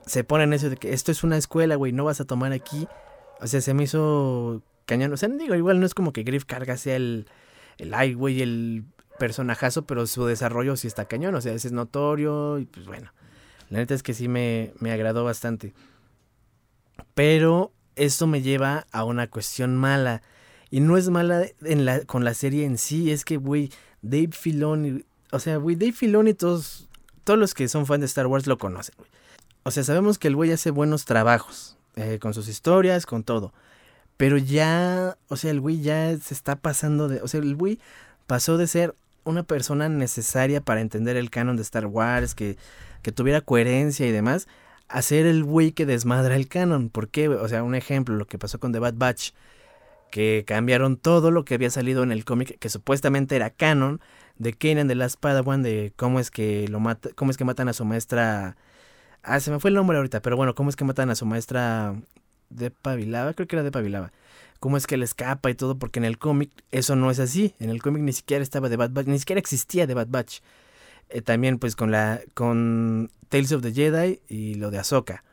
[0.06, 2.52] se pone en eso de que esto es una escuela, güey, no vas a tomar
[2.52, 2.88] aquí.
[3.40, 5.12] O sea, se me hizo cañón.
[5.12, 7.26] O sea, digo, igual no es como que Griff carga sea el,
[7.76, 8.84] el ay, güey, el
[9.20, 11.36] personajazo, pero su desarrollo sí está cañón.
[11.36, 13.12] O sea, ese es notorio y pues bueno.
[13.70, 15.74] La neta es que sí me, me agradó bastante.
[17.14, 20.22] Pero esto me lleva a una cuestión mala.
[20.70, 23.70] Y no es mala en la, con la serie en sí, es que, güey,
[24.02, 26.88] Dave Filoni, o sea, güey, Dave Filoni, todos,
[27.24, 29.10] todos los que son fans de Star Wars lo conocen, güey.
[29.62, 33.52] O sea, sabemos que el güey hace buenos trabajos, eh, con sus historias, con todo.
[34.18, 37.78] Pero ya, o sea, el güey ya se está pasando de, o sea, el güey
[38.26, 42.58] pasó de ser una persona necesaria para entender el canon de Star Wars, que,
[43.02, 44.48] que tuviera coherencia y demás,
[44.88, 46.90] a ser el güey que desmadra el canon.
[46.90, 47.28] ¿Por qué?
[47.28, 49.32] O sea, un ejemplo, lo que pasó con The Bad Batch,
[50.10, 54.00] que cambiaron todo lo que había salido en el cómic, que supuestamente era canon,
[54.38, 57.68] de Kanan de Last Padawan, de cómo es que lo mata, cómo es que matan
[57.68, 58.56] a su maestra.
[59.22, 61.26] Ah, se me fue el nombre ahorita, pero bueno, cómo es que matan a su
[61.26, 61.94] maestra
[62.50, 64.12] de Pavilava, creo que era de Pavilava.
[64.60, 67.54] Cómo es que le escapa y todo, porque en el cómic eso no es así.
[67.60, 70.40] En el cómic ni siquiera estaba de Bad Batch, ni siquiera existía de Bad Batch.
[71.10, 75.24] Eh, también pues con la con Tales of the Jedi y lo de Ahsoka.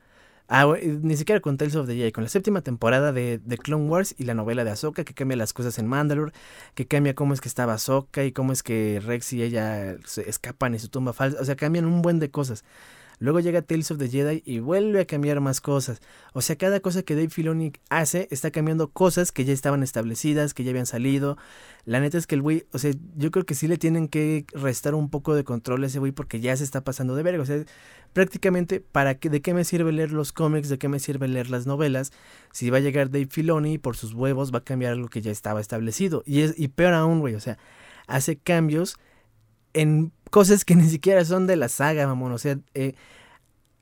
[0.48, 3.88] Ah, ni siquiera con Tales of the Jedi, con la séptima temporada de, de, Clone
[3.90, 6.34] Wars y la novela de Ahsoka, que cambia las cosas en Mandalore,
[6.76, 10.30] que cambia cómo es que estaba Ahsoka y cómo es que Rex y ella se
[10.30, 11.42] escapan y su tumba falsa.
[11.42, 12.64] O sea, cambian un buen de cosas.
[13.20, 16.02] Luego llega Tales of the Jedi y vuelve a cambiar más cosas.
[16.34, 20.54] O sea, cada cosa que Dave Filoni hace está cambiando cosas que ya estaban establecidas,
[20.54, 21.38] que ya habían salido.
[21.86, 24.46] La neta es que el güey, o sea, yo creo que sí le tienen que
[24.54, 27.42] restar un poco de control a ese güey porque ya se está pasando de verga.
[27.42, 27.64] O sea,
[28.14, 30.70] prácticamente, ¿para ¿de qué me sirve leer los cómics?
[30.70, 32.12] ¿De qué me sirve leer las novelas?
[32.52, 35.32] Si va a llegar Dave Filoni por sus huevos va a cambiar algo que ya
[35.32, 36.24] estaba establecido.
[36.26, 37.58] Y, es, y peor aún, güey, o sea,
[38.08, 38.98] hace cambios
[39.74, 42.34] en cosas que ni siquiera son de la saga, mamón.
[42.34, 42.94] O sea, eh,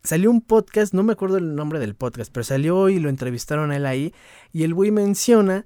[0.04, 3.72] salió un podcast, no me acuerdo el nombre del podcast, pero salió y lo entrevistaron
[3.72, 4.14] a él ahí.
[4.52, 5.66] Y el güey menciona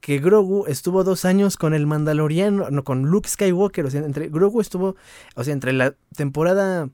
[0.00, 3.84] que Grogu estuvo dos años con el Mandaloriano, no, con Luke Skywalker.
[3.84, 4.96] O sea, entre Grogu estuvo,
[5.34, 6.88] o sea, entre la temporada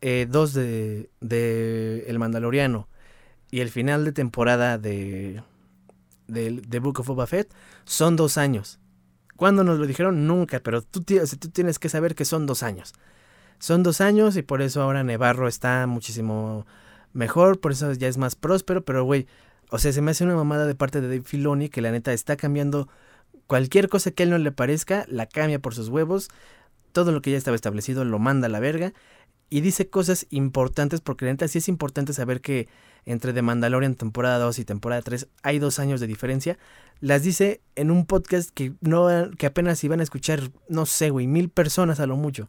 [0.00, 2.88] 2 eh, de, El Mandaloriano
[3.50, 5.42] y el final de temporada de,
[6.26, 7.52] de, de Book of Boba Fett,
[7.84, 8.80] son dos años.
[9.36, 10.26] ¿Cuándo nos lo dijeron?
[10.26, 12.94] Nunca, pero tú, tú tienes que saber que son dos años.
[13.58, 16.66] Son dos años y por eso ahora Nevarro está muchísimo
[17.12, 19.26] mejor, por eso ya es más próspero, pero güey,
[19.70, 22.12] o sea, se me hace una mamada de parte de Dave Filoni que la neta
[22.12, 22.88] está cambiando
[23.46, 26.28] cualquier cosa que a él no le parezca, la cambia por sus huevos,
[26.92, 28.92] todo lo que ya estaba establecido lo manda a la verga
[29.48, 32.68] y dice cosas importantes porque la neta sí es importante saber que
[33.06, 36.58] entre The Mandalorian temporada 2 y temporada 3 hay dos años de diferencia.
[37.00, 41.26] Las dice en un podcast que, no, que apenas iban a escuchar, no sé, güey,
[41.26, 42.48] mil personas a lo mucho.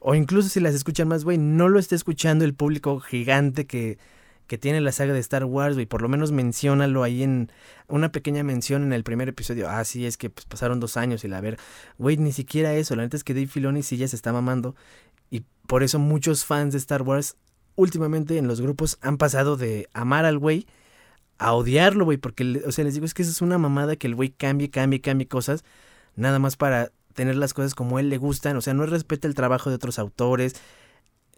[0.00, 3.98] O incluso si las escuchan más, güey, no lo está escuchando el público gigante que,
[4.46, 5.86] que tiene la saga de Star Wars, güey.
[5.86, 7.50] Por lo menos menciónalo ahí en
[7.88, 9.68] una pequeña mención en el primer episodio.
[9.70, 11.58] Ah, sí, es que pues, pasaron dos años y la ver.
[11.98, 12.94] Güey, ni siquiera eso.
[12.96, 14.76] La neta es que Dave Filoni sí ya se está mamando.
[15.30, 17.36] Y por eso muchos fans de Star Wars
[17.76, 20.66] últimamente en los grupos han pasado de amar al güey
[21.38, 22.18] a odiarlo, güey.
[22.18, 24.70] Porque, o sea, les digo, es que eso es una mamada que el güey cambie,
[24.70, 25.64] cambie, cambie cosas.
[26.16, 28.56] Nada más para tener las cosas como él le gustan.
[28.56, 30.54] O sea, no respeta el trabajo de otros autores.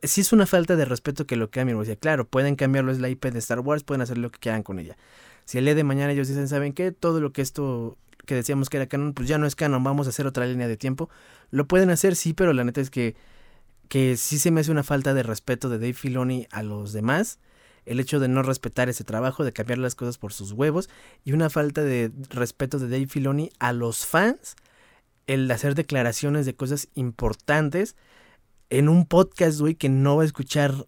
[0.03, 1.79] Sí es una falta de respeto que lo cambien.
[1.79, 4.39] O sea, claro, pueden cambiarlo, es la IP de Star Wars, pueden hacer lo que
[4.39, 4.97] quieran con ella.
[5.45, 6.93] Si el día de mañana ellos dicen, ¿saben qué?
[6.93, 7.97] Todo lo que esto
[8.27, 10.69] que decíamos que era canon, pues ya no es canon, vamos a hacer otra línea
[10.69, 11.09] de tiempo.
[11.51, 13.17] Lo pueden hacer, sí, pero la neta es que
[13.89, 17.39] que sí se me hace una falta de respeto de Dave Filoni a los demás,
[17.87, 20.91] el hecho de no respetar ese trabajo, de cambiar las cosas por sus huevos,
[21.25, 24.57] y una falta de respeto de Dave Filoni a los fans,
[25.27, 27.97] el hacer declaraciones de cosas importantes
[28.71, 30.87] en un podcast, güey, que no va a escuchar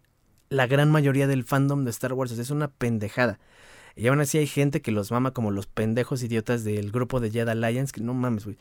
[0.49, 3.39] la gran mayoría del fandom de Star Wars, es una pendejada.
[3.95, 7.31] Y aún así hay gente que los mama como los pendejos idiotas del grupo de
[7.31, 8.57] Jedi Alliance, que no mames, güey.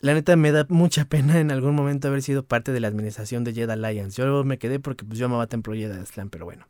[0.00, 3.44] La neta me da mucha pena en algún momento haber sido parte de la administración
[3.44, 4.20] de Jedi Alliance.
[4.20, 6.66] Yo me quedé porque pues, yo amaba Templo Jedi Slam, pero bueno.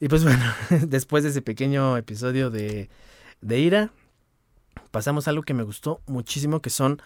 [0.00, 0.44] Y pues bueno,
[0.86, 2.90] después de ese pequeño episodio de,
[3.40, 3.90] de ira,
[4.90, 7.00] pasamos a algo que me gustó muchísimo, que son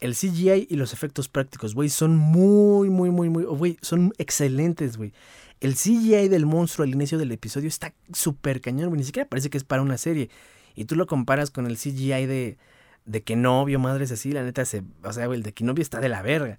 [0.00, 4.96] el CGI y los efectos prácticos, güey, son muy, muy, muy, muy, güey, son excelentes,
[4.96, 5.12] güey.
[5.60, 9.48] El CGI del monstruo al inicio del episodio está súper cañón, güey, ni siquiera parece
[9.48, 10.28] que es para una serie.
[10.74, 12.58] Y tú lo comparas con el CGI de,
[13.06, 16.00] de que novio, madres así, la neta se, o sea, el de que novio está
[16.00, 16.58] de la verga.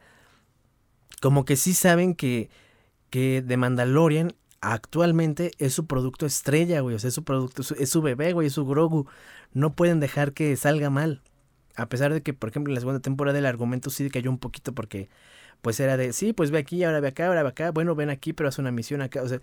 [1.21, 2.49] Como que sí saben que,
[3.09, 7.89] que The Mandalorian actualmente es su producto estrella, güey, o sea, es su producto, es
[7.89, 9.07] su bebé, güey, es su Grogu.
[9.53, 11.21] No pueden dejar que salga mal.
[11.75, 14.39] A pesar de que, por ejemplo, en la segunda temporada el argumento sí cayó un
[14.39, 15.09] poquito porque,
[15.61, 18.09] pues era de, sí, pues ve aquí, ahora ve acá, ahora ve acá, bueno, ven
[18.09, 19.41] aquí, pero hace una misión acá, o sea,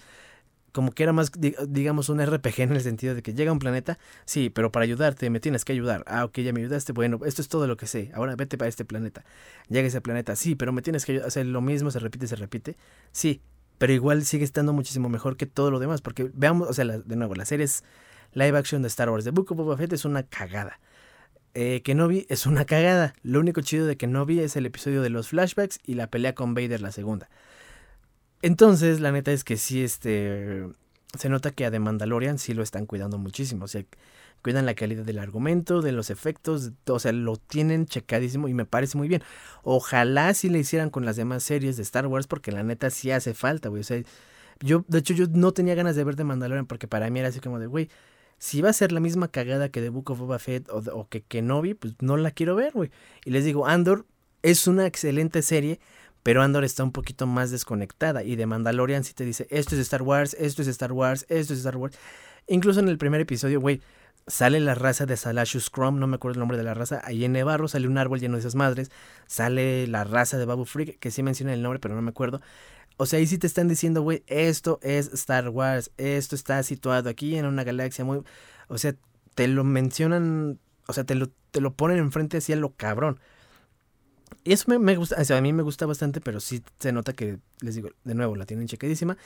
[0.74, 1.30] como que era más,
[1.68, 5.30] digamos, un RPG en el sentido de que llega un planeta, sí, pero para ayudarte
[5.30, 6.02] me tienes que ayudar.
[6.08, 8.68] Ah, ok, ya me ayudaste, bueno, esto es todo lo que sé, ahora vete para
[8.68, 9.24] este planeta.
[9.68, 12.26] Llega ese planeta, sí, pero me tienes que ayudar, o sea, lo mismo se repite,
[12.26, 12.76] se repite,
[13.12, 13.40] sí,
[13.78, 17.16] pero igual sigue estando muchísimo mejor que todo lo demás, porque veamos, o sea, de
[17.16, 17.84] nuevo, la serie es
[18.32, 20.80] live action de Star Wars, The Book of Boba Fett es una cagada.
[21.54, 23.14] Eh, Kenobi es una cagada.
[23.22, 26.52] Lo único chido de Kenobi es el episodio de los flashbacks y la pelea con
[26.52, 27.28] Vader la segunda.
[28.44, 30.66] Entonces, la neta es que sí, este.
[31.16, 33.64] Se nota que a The Mandalorian sí lo están cuidando muchísimo.
[33.64, 33.82] O sea,
[34.42, 38.66] cuidan la calidad del argumento, de los efectos, o sea, lo tienen checadísimo y me
[38.66, 39.22] parece muy bien.
[39.62, 43.10] Ojalá si le hicieran con las demás series de Star Wars, porque la neta sí
[43.10, 43.80] hace falta, güey.
[43.80, 44.02] O sea,
[44.60, 47.28] yo, de hecho, yo no tenía ganas de ver The Mandalorian porque para mí era
[47.28, 47.88] así como de, güey,
[48.36, 51.08] si va a ser la misma cagada que The Book of Boba Fett o, o
[51.08, 52.90] que Kenobi, pues no la quiero ver, güey.
[53.24, 54.04] Y les digo, Andor
[54.42, 55.80] es una excelente serie
[56.24, 59.82] pero Andor está un poquito más desconectada y de Mandalorian sí te dice, esto es
[59.82, 61.96] Star Wars, esto es Star Wars, esto es Star Wars.
[62.48, 63.82] Incluso en el primer episodio, güey,
[64.26, 67.26] sale la raza de Salashus Chrome, no me acuerdo el nombre de la raza, ahí
[67.26, 68.90] en Nevarro sale un árbol lleno de esas madres,
[69.26, 72.40] sale la raza de Babu Freak, que sí menciona el nombre, pero no me acuerdo.
[72.96, 77.10] O sea, ahí sí te están diciendo, güey, esto es Star Wars, esto está situado
[77.10, 78.22] aquí en una galaxia muy...
[78.68, 78.94] O sea,
[79.34, 83.20] te lo mencionan, o sea, te lo, te lo ponen enfrente así a lo cabrón.
[84.42, 87.12] Y eso me, gusta, o sea, a mí me gusta bastante, pero sí se nota
[87.12, 89.16] que, les digo, de nuevo, la tienen chequedísima.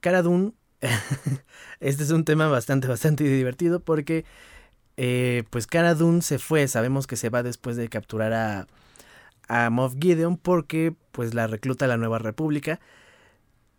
[0.00, 0.52] Cara Dune,
[1.80, 4.24] este es un tema bastante, bastante divertido porque,
[4.96, 8.66] eh, pues Cara Dune se fue, sabemos que se va después de capturar a,
[9.48, 12.80] a Moff Gideon porque, pues, la recluta la Nueva República.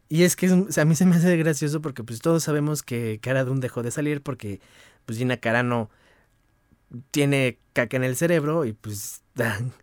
[0.10, 3.44] Y es que a mí se me hace gracioso porque, pues, todos sabemos que Cara
[3.46, 4.62] Dune dejó de salir porque,
[5.06, 5.90] pues, Gina Carano
[7.12, 9.24] tiene caca en el cerebro y, pues,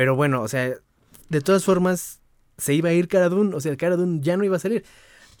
[0.00, 0.76] Pero bueno, o sea,
[1.28, 2.20] de todas formas,
[2.56, 4.82] se iba a ir Cara o sea, Cara ya no iba a salir.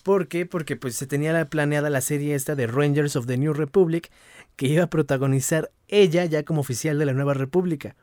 [0.02, 0.44] ¿Por qué?
[0.44, 4.10] Porque pues se tenía la planeada la serie esta de Rangers of the New Republic,
[4.56, 7.96] que iba a protagonizar ella ya como oficial de la Nueva República.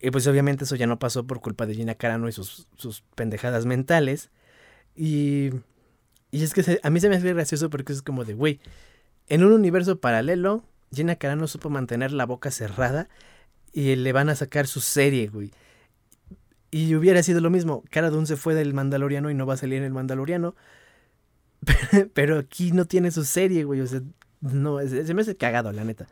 [0.00, 3.02] Y pues obviamente eso ya no pasó por culpa de Gina Carano y sus, sus
[3.14, 4.30] pendejadas mentales.
[4.96, 5.50] Y,
[6.30, 8.58] y es que a mí se me hace gracioso porque es como de, güey,
[9.28, 13.10] en un universo paralelo, Gina Carano supo mantener la boca cerrada
[13.72, 15.50] y le van a sacar su serie, güey.
[16.70, 17.84] Y hubiera sido lo mismo.
[17.90, 20.54] Cara Dune se fue del Mandaloriano y no va a salir en el Mandaloriano.
[22.14, 23.80] Pero aquí no tiene su serie, güey.
[23.80, 24.00] O sea,
[24.40, 26.06] no, se me hace cagado, la neta.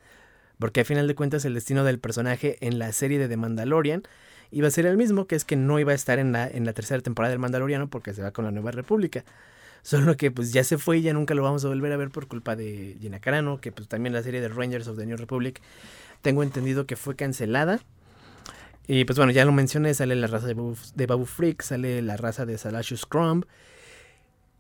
[0.58, 4.02] Porque al final de cuentas el destino del personaje en la serie de The Mandalorian
[4.50, 6.66] iba a ser el mismo, que es que no iba a estar en la, en
[6.66, 9.24] la tercera temporada del Mandaloriano porque se va con la Nueva República.
[9.82, 12.10] Solo que pues ya se fue y ya nunca lo vamos a volver a ver
[12.10, 15.16] por culpa de Gina Carano, que pues también la serie de Rangers of the New
[15.16, 15.62] Republic
[16.22, 17.80] tengo entendido que fue cancelada.
[18.87, 22.16] Y pues bueno, ya lo mencioné, sale la raza de Babu, de Freak, sale la
[22.16, 23.44] raza de Salashus Crumb.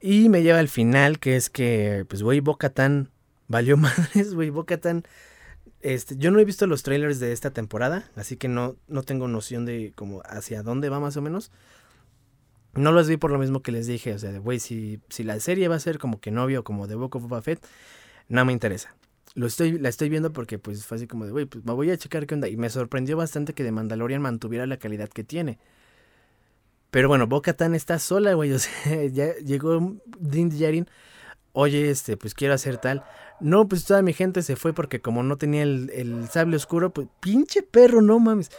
[0.00, 3.10] Y me lleva al final, que es que, pues, güey, Bocatan
[3.48, 5.04] valió madres, güey, Bocatan.
[5.80, 9.28] Este, yo no he visto los trailers de esta temporada, así que no, no tengo
[9.28, 11.50] noción de como hacia dónde va más o menos.
[12.74, 15.40] No los vi por lo mismo que les dije, o sea, güey, si, si la
[15.40, 17.66] serie va a ser como que novio, como de Book of Boba Fett,
[18.28, 18.94] no me interesa
[19.34, 21.90] lo estoy, la estoy viendo porque pues fue así como de, güey, pues me voy
[21.90, 22.48] a checar qué onda.
[22.48, 25.58] Y me sorprendió bastante que de Mandalorian mantuviera la calidad que tiene.
[26.90, 28.52] Pero bueno, Boca Tan está sola, güey.
[28.54, 30.88] O sea, ya llegó Din Djarin.
[31.52, 33.04] Oye, este, pues quiero hacer tal.
[33.40, 36.90] No, pues toda mi gente se fue porque como no tenía el, el sable oscuro,
[36.90, 38.50] pues pinche perro, no mames.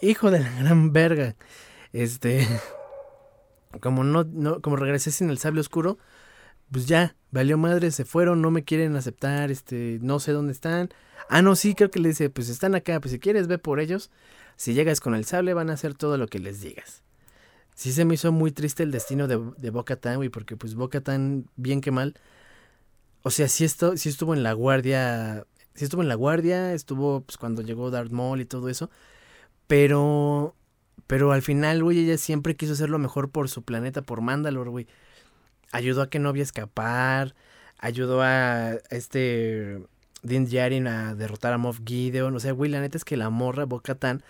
[0.00, 1.36] Hijo de la gran verga.
[1.92, 2.46] Este.
[3.80, 5.96] Como no, no, como regresé sin el sable oscuro,
[6.70, 10.90] pues ya, valió madre, se fueron, no me quieren aceptar, este, no sé dónde están.
[11.28, 13.80] Ah, no, sí, creo que le dice, pues están acá, pues si quieres ve por
[13.80, 14.10] ellos.
[14.56, 17.02] Si llegas con el sable van a hacer todo lo que les digas.
[17.74, 20.74] Sí se me hizo muy triste el destino de, de Boca Tan, güey, porque pues
[20.74, 22.14] Boca Tan, bien que mal.
[23.22, 27.22] O sea, sí, esto, sí estuvo en la guardia, sí estuvo en la guardia, estuvo
[27.22, 28.90] pues cuando llegó Darth Maul y todo eso.
[29.66, 30.54] Pero,
[31.06, 34.70] pero al final, güey, ella siempre quiso hacer lo mejor por su planeta, por Mandalore,
[34.70, 34.86] güey
[35.72, 37.34] ayudó a que no a escapar,
[37.78, 39.82] ayudó a este
[40.22, 43.30] Din Djarin a derrotar a Moff Gideon, o sea, güey, la neta es que la
[43.30, 44.22] morra Bo-Katan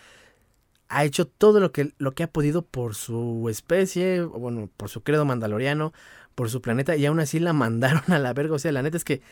[0.89, 5.03] ha hecho todo lo que, lo que ha podido por su especie, bueno, por su
[5.03, 5.93] credo mandaloriano,
[6.35, 8.97] por su planeta, y aún así la mandaron a la verga, o sea, la neta
[8.97, 9.23] es que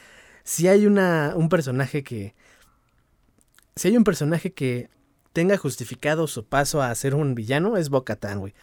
[0.44, 2.34] si hay una, un personaje que
[3.76, 4.90] si hay un personaje que
[5.32, 8.54] tenga justificado su paso a ser un villano, es Bocatán, güey.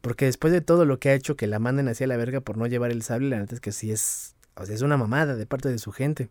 [0.00, 2.56] Porque después de todo lo que ha hecho que la manden hacia la verga por
[2.56, 4.34] no llevar el sable, la neta es que sí es.
[4.54, 6.28] O es una mamada de parte de su gente.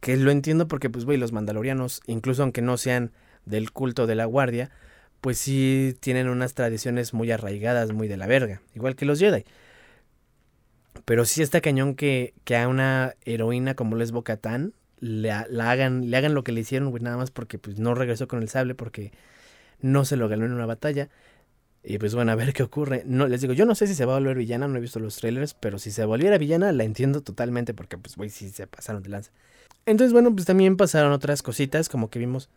[0.00, 3.12] Que lo entiendo porque, pues, güey, los mandalorianos, incluso aunque no sean
[3.44, 4.70] del culto de la guardia,
[5.20, 8.60] pues sí tienen unas tradiciones muy arraigadas, muy de la verga.
[8.74, 9.44] Igual que los Jedi.
[11.04, 16.10] Pero sí está cañón que, que a una heroína como Les Bocatán le, la hagan,
[16.10, 18.48] le hagan lo que le hicieron, güey, nada más porque pues no regresó con el
[18.48, 19.12] sable porque
[19.80, 21.08] no se lo ganó en una batalla.
[21.84, 23.02] Y pues bueno, a ver qué ocurre.
[23.06, 25.00] No, les digo, yo no sé si se va a volver villana, no he visto
[25.00, 28.66] los trailers, pero si se volviera villana la entiendo totalmente porque pues güey, sí se
[28.66, 29.32] pasaron de lanza.
[29.84, 32.48] Entonces bueno, pues también pasaron otras cositas como que vimos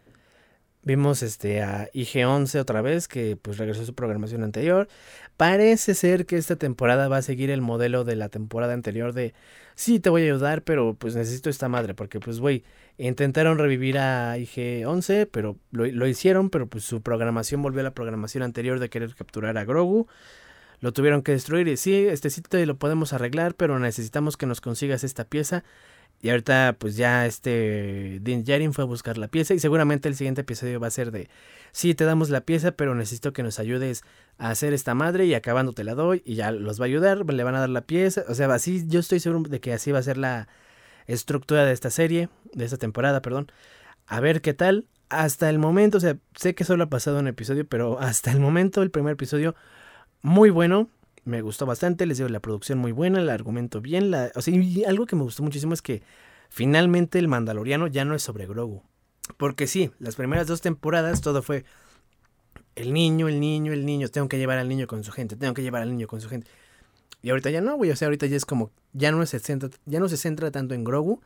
[0.85, 4.87] Vimos este a IG-11 otra vez, que pues regresó a su programación anterior.
[5.35, 9.33] Parece ser que esta temporada va a seguir el modelo de la temporada anterior de
[9.73, 12.63] sí, te voy a ayudar, pero pues necesito esta madre, porque pues güey,
[12.99, 17.95] intentaron revivir a IG-11, pero lo, lo, hicieron, pero pues su programación volvió a la
[17.95, 20.07] programación anterior de querer capturar a Grogu.
[20.81, 24.61] Lo tuvieron que destruir y sí, este sitio lo podemos arreglar, pero necesitamos que nos
[24.61, 25.63] consigas esta pieza.
[26.21, 30.15] Y ahorita pues ya este Din Djarin fue a buscar la pieza y seguramente el
[30.15, 31.29] siguiente episodio va a ser de
[31.71, 34.03] sí te damos la pieza pero necesito que nos ayudes
[34.39, 37.31] a hacer esta madre y acabando te la doy y ya los va a ayudar,
[37.31, 39.91] le van a dar la pieza, o sea, así yo estoy seguro de que así
[39.91, 40.47] va a ser la
[41.07, 43.51] estructura de esta serie, de esta temporada, perdón.
[44.07, 44.87] A ver qué tal.
[45.09, 48.39] Hasta el momento, o sea, sé que solo ha pasado un episodio, pero hasta el
[48.39, 49.55] momento el primer episodio
[50.21, 50.89] muy bueno
[51.25, 54.55] me gustó bastante, les digo, la producción muy buena, el argumento bien, la, o sea,
[54.55, 56.03] y algo que me gustó muchísimo es que
[56.49, 58.83] finalmente el Mandaloriano ya no es sobre Grogu.
[59.37, 61.65] Porque sí, las primeras dos temporadas todo fue
[62.75, 65.55] el niño, el niño, el niño, tengo que llevar al niño con su gente, tengo
[65.55, 66.47] que llevar al niño con su gente.
[67.23, 69.69] Y ahorita ya no, güey, o sea, ahorita ya es como, ya no se centra,
[69.85, 71.21] ya no se centra tanto en Grogu,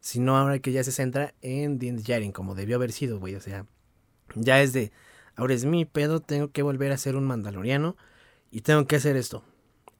[0.00, 3.40] sino ahora que ya se centra en Din Djarin, como debió haber sido, güey, o
[3.40, 3.64] sea,
[4.34, 4.92] ya es de,
[5.36, 7.96] ahora es mi pedo, tengo que volver a ser un mandaloriano
[8.50, 9.42] y tengo que hacer esto.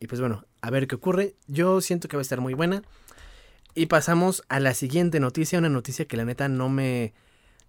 [0.01, 1.35] Y pues bueno, a ver qué ocurre.
[1.47, 2.83] Yo siento que va a estar muy buena.
[3.75, 7.15] Y pasamos a la siguiente noticia, una noticia que la neta no me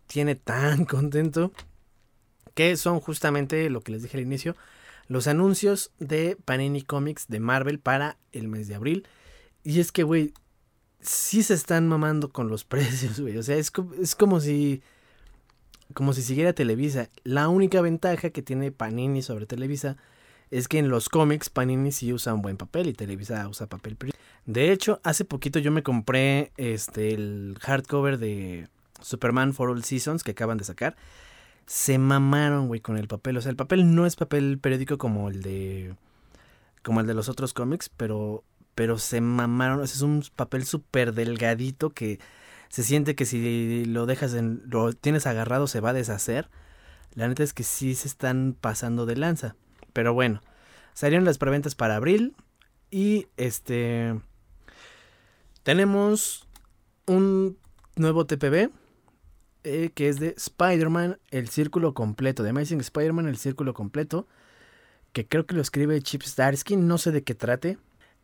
[0.07, 1.51] tiene tan contento.
[2.53, 4.55] Que son justamente lo que les dije al inicio,
[5.07, 9.07] los anuncios de Panini Comics de Marvel para el mes de abril.
[9.63, 10.33] Y es que, güey,
[10.99, 13.37] sí se están mamando con los precios, güey.
[13.37, 13.71] O sea, es,
[14.01, 14.81] es como si
[15.93, 17.09] como si siguiera Televisa.
[17.23, 19.97] La única ventaja que tiene Panini sobre Televisa
[20.51, 23.97] es que en los cómics Panini sí usa un buen papel y Televisa usa papel
[24.45, 28.67] De hecho, hace poquito yo me compré este el hardcover de
[29.01, 30.95] Superman for All Seasons que acaban de sacar.
[31.65, 33.37] Se mamaron, güey, con el papel.
[33.37, 35.95] O sea, el papel no es papel periódico como el de
[36.81, 38.43] como el de los otros cómics, pero
[38.75, 39.83] pero se mamaron.
[39.83, 42.19] es un papel súper delgadito que
[42.69, 46.49] se siente que si lo dejas en lo tienes agarrado se va a deshacer.
[47.13, 49.55] La neta es que sí se están pasando de lanza.
[49.99, 50.41] Pero bueno,
[50.93, 52.33] salieron las preventas para abril.
[52.89, 54.17] Y este.
[55.63, 56.47] Tenemos
[57.05, 57.57] un
[57.97, 58.69] nuevo TPB.
[59.65, 62.43] Eh, que es de Spider-Man, el círculo completo.
[62.43, 64.25] De Amazing Spider-Man, el círculo completo.
[65.11, 66.77] Que creo que lo escribe Chip Starsky.
[66.77, 67.77] No sé de qué trate.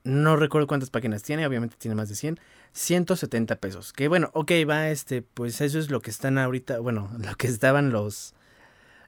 [0.05, 1.45] No recuerdo cuántas páginas tiene.
[1.45, 2.39] Obviamente tiene más de 100.
[2.71, 3.91] 170 pesos.
[3.91, 5.23] Que bueno, ok, va este.
[5.23, 6.79] Pues eso es lo que están ahorita.
[6.79, 8.33] Bueno, lo que estaban los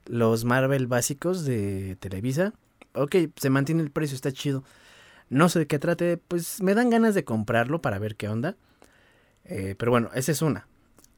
[0.08, 2.53] los Marvel básicos de Televisa.
[2.93, 4.64] Ok, se mantiene el precio, está chido.
[5.30, 8.55] No sé de qué trate, pues me dan ganas de comprarlo para ver qué onda.
[9.45, 10.68] Eh, pero bueno, esa es una.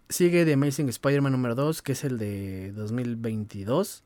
[0.10, 4.04] Sigue The Amazing Spider-Man número 2, que es el de 2022.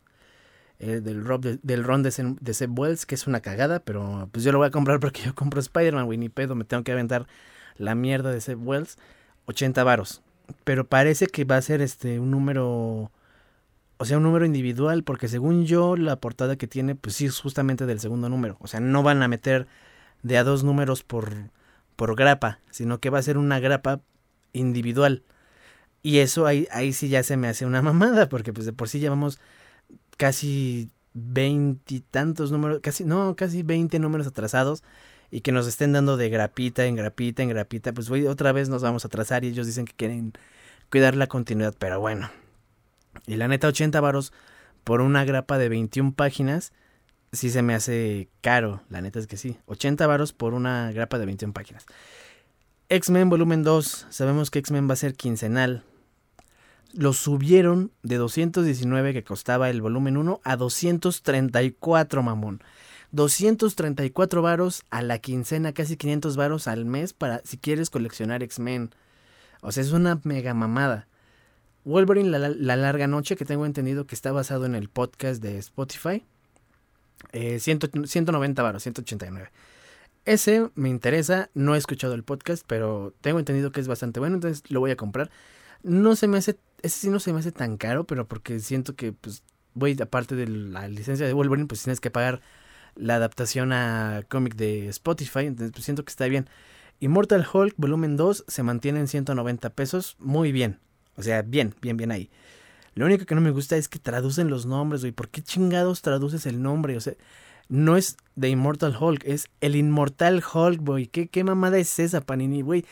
[0.80, 1.24] Eh, del,
[1.62, 4.68] del Ron de, de Seb Wells, que es una cagada, pero pues yo lo voy
[4.68, 7.28] a comprar porque yo compro Spider-Man, güey, ni pedo, me tengo que aventar
[7.78, 8.98] la mierda de Seb Wells.
[9.46, 10.22] 80 varos.
[10.64, 13.12] Pero parece que va a ser este un número
[13.98, 17.40] o sea, un número individual, porque según yo, la portada que tiene, pues sí es
[17.40, 18.58] justamente del segundo número.
[18.60, 19.68] O sea, no van a meter
[20.24, 21.32] de a dos números por,
[21.96, 24.02] por grapa, sino que va a ser una grapa
[24.54, 25.24] individual.
[26.02, 28.90] Y eso ahí, ahí sí ya se me hace una mamada, porque pues de por
[28.90, 29.40] sí llevamos
[30.18, 34.84] casi veintitantos números, casi, no, casi veinte números atrasados
[35.32, 38.70] y que nos estén dando de grapita en grapita en grapita, pues voy, otra vez
[38.70, 40.34] nos vamos a atrasar y ellos dicen que quieren
[40.92, 42.30] cuidar la continuidad, pero bueno,
[43.26, 44.34] y la neta, 80 varos
[44.84, 46.74] por una grapa de 21 páginas,
[47.32, 48.82] sí se me hace caro.
[48.90, 49.58] La neta es que sí.
[49.66, 51.86] 80 varos por una grapa de 21 páginas.
[52.90, 54.08] X-Men volumen 2.
[54.10, 55.84] Sabemos que X-Men va a ser quincenal.
[56.94, 62.62] Lo subieron de 219 que costaba el volumen 1 a 234, mamón.
[63.12, 68.92] 234 varos a la quincena, casi 500 varos al mes para si quieres coleccionar X-Men.
[69.62, 71.08] O sea, es una mega mamada.
[71.86, 75.58] Wolverine, la, la, larga noche, que tengo entendido que está basado en el podcast de
[75.58, 76.24] Spotify.
[77.32, 79.50] Eh, 190 baros, 189.
[80.26, 84.36] Ese me interesa, no he escuchado el podcast, pero tengo entendido que es bastante bueno,
[84.36, 85.30] entonces lo voy a comprar.
[85.84, 88.96] No se me hace, ese sí no se me hace tan caro, pero porque siento
[88.96, 92.42] que, pues, voy, aparte de la licencia de Wolverine, pues tienes que pagar
[92.96, 96.48] la adaptación a cómic de Spotify, entonces pues siento que está bien.
[97.00, 100.80] Immortal Hulk volumen 2 se mantiene en 190 pesos, muy bien.
[101.16, 102.30] O sea, bien, bien, bien ahí.
[102.96, 105.12] Lo único que no me gusta es que traducen los nombres, güey.
[105.12, 106.96] ¿Por qué chingados traduces el nombre?
[106.96, 107.14] O sea,
[107.70, 111.08] no es The Immortal Hulk, es el Inmortal Hulk, güey.
[111.08, 112.86] ¿Qué, ¿Qué mamada es esa, Panini, güey?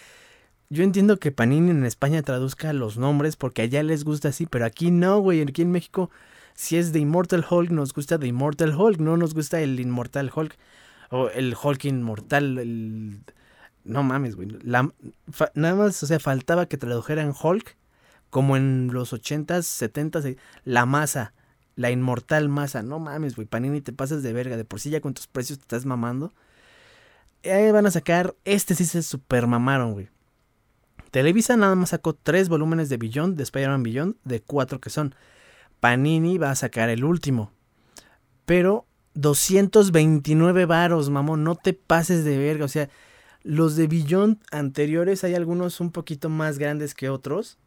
[0.70, 4.66] Yo entiendo que Panini en España traduzca los nombres porque allá les gusta así, pero
[4.66, 5.42] aquí no, güey.
[5.42, 6.10] Aquí en México,
[6.56, 10.32] si es The Immortal Hulk, nos gusta The Immortal Hulk, no nos gusta el Inmortal
[10.34, 10.58] Hulk.
[11.10, 13.22] O el Hulk Inmortal.
[13.84, 14.48] No mames, güey.
[14.64, 17.76] nada más, o sea, faltaba que tradujeran Hulk
[18.32, 21.34] como en los 80s, 70s, la masa,
[21.76, 22.82] la inmortal masa.
[22.82, 24.58] No mames, güey, Panini te pasas de verga.
[24.58, 26.34] De por sí ya con tus precios te estás mamando.
[27.44, 30.10] Ahí van a sacar, este sí se super mamaron, güey.
[31.12, 35.14] Televisa nada más sacó tres volúmenes de Beyond, de Spider-Man Beyond, de cuatro que son.
[35.82, 37.52] Panini va a sacar el último.
[38.46, 42.64] Pero 229 varos, mamón, no te pases de verga.
[42.64, 42.90] O sea,
[43.44, 47.58] los de Beyond anteriores hay algunos un poquito más grandes que otros.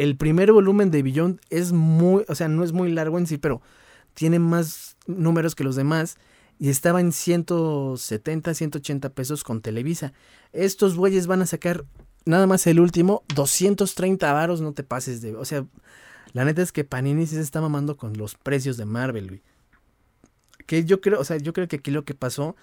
[0.00, 3.36] El primer volumen de Beyond es muy, o sea, no es muy largo en sí,
[3.36, 3.60] pero
[4.14, 6.16] tiene más números que los demás.
[6.58, 10.14] Y estaba en 170, 180 pesos con Televisa.
[10.54, 11.84] Estos güeyes van a sacar
[12.24, 15.36] nada más el último, 230 varos, no te pases de...
[15.36, 15.66] O sea,
[16.32, 19.42] la neta es que Panini se está mamando con los precios de Marvel, güey.
[20.64, 22.56] Que yo creo, o sea, yo creo que aquí lo que pasó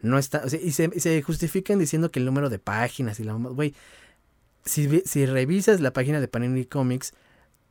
[0.00, 0.42] no está...
[0.44, 3.34] O sea, y se, se justifican diciendo que el número de páginas y la...
[3.34, 3.72] Güey,
[4.64, 7.12] si, revisas la página de Panini Comics,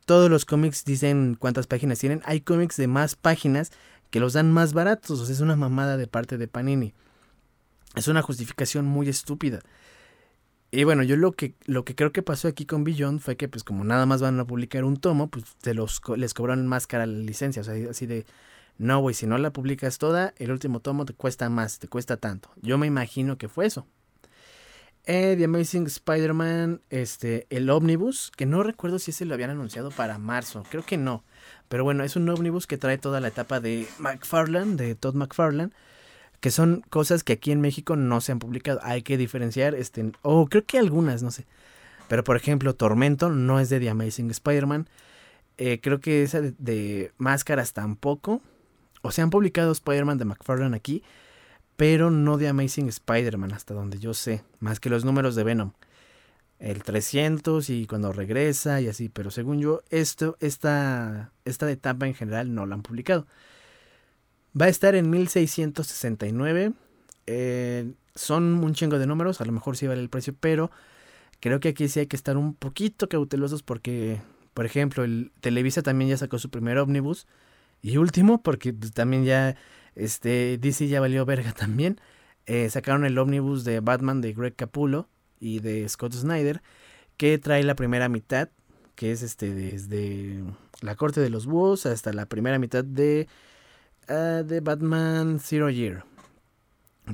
[0.04, 2.22] todos los cómics dicen cuántas páginas tienen.
[2.24, 3.70] Hay cómics de más páginas
[4.10, 5.20] que los dan más baratos.
[5.20, 6.92] O sea, es una mamada de parte de Panini.
[7.94, 9.60] Es una justificación muy estúpida.
[10.70, 13.46] Y bueno, yo lo que, lo que creo que pasó aquí con Beyond fue que,
[13.46, 16.86] pues, como nada más van a publicar un tomo, pues se los, les cobraron más
[16.86, 17.60] cara la licencia.
[17.60, 18.24] O sea, así de,
[18.78, 22.16] no, güey, si no la publicas toda, el último tomo te cuesta más, te cuesta
[22.16, 22.50] tanto.
[22.62, 23.86] Yo me imagino que fue eso.
[25.04, 29.90] Eh, The Amazing Spider-Man, este, el ómnibus, que no recuerdo si ese lo habían anunciado
[29.90, 31.24] para marzo, creo que no.
[31.68, 35.72] Pero bueno, es un ómnibus que trae toda la etapa de McFarlane, de Todd McFarlane,
[36.40, 38.78] que son cosas que aquí en México no se han publicado.
[38.82, 41.46] Hay que diferenciar, este, o creo que algunas, no sé.
[42.08, 44.88] Pero por ejemplo, Tormento no es de The Amazing Spider-Man.
[45.58, 48.40] Eh, creo que esa de, de, Máscaras tampoco.
[49.02, 51.02] O se han publicado Spider-Man de McFarlane aquí,
[51.82, 55.72] pero no de Amazing Spider-Man, hasta donde yo sé, más que los números de Venom.
[56.60, 62.14] El 300 y cuando regresa y así, pero según yo, esto, esta, esta etapa en
[62.14, 63.26] general no la han publicado.
[64.58, 66.72] Va a estar en 1669.
[67.26, 70.70] Eh, son un chingo de números, a lo mejor sí vale el precio, pero
[71.40, 74.20] creo que aquí sí hay que estar un poquito cautelosos porque,
[74.54, 77.26] por ejemplo, el Televisa también ya sacó su primer ómnibus
[77.82, 79.56] y último, porque pues, también ya
[79.94, 82.00] este, DC ya valió verga también.
[82.46, 86.62] Eh, sacaron el ómnibus de Batman de Greg Capullo y de Scott Snyder,
[87.16, 88.48] que trae la primera mitad,
[88.94, 90.42] que es este desde
[90.80, 93.28] la corte de los búhos hasta la primera mitad de,
[94.08, 96.04] ah, de Batman Zero Year.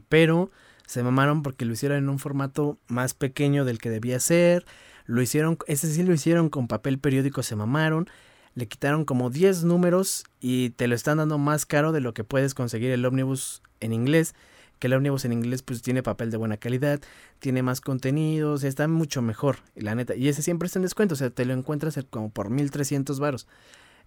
[0.09, 0.51] Pero
[0.87, 4.65] se mamaron porque lo hicieron en un formato más pequeño del que debía ser.
[5.05, 8.09] Lo hicieron, ese sí lo hicieron con papel periódico, se mamaron
[8.59, 12.25] le quitaron como 10 números y te lo están dando más caro de lo que
[12.25, 14.35] puedes conseguir el ómnibus en inglés.
[14.81, 17.01] Que el ómnibus en inglés pues tiene papel de buena calidad,
[17.39, 20.17] tiene más contenidos, está mucho mejor, la neta.
[20.17, 23.47] Y ese siempre está en descuento, o sea, te lo encuentras como por 1300 varos.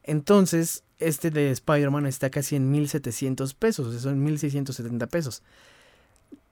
[0.03, 5.43] Entonces, este de Spider-Man está casi en 1700 pesos, o sea, son 1670 pesos.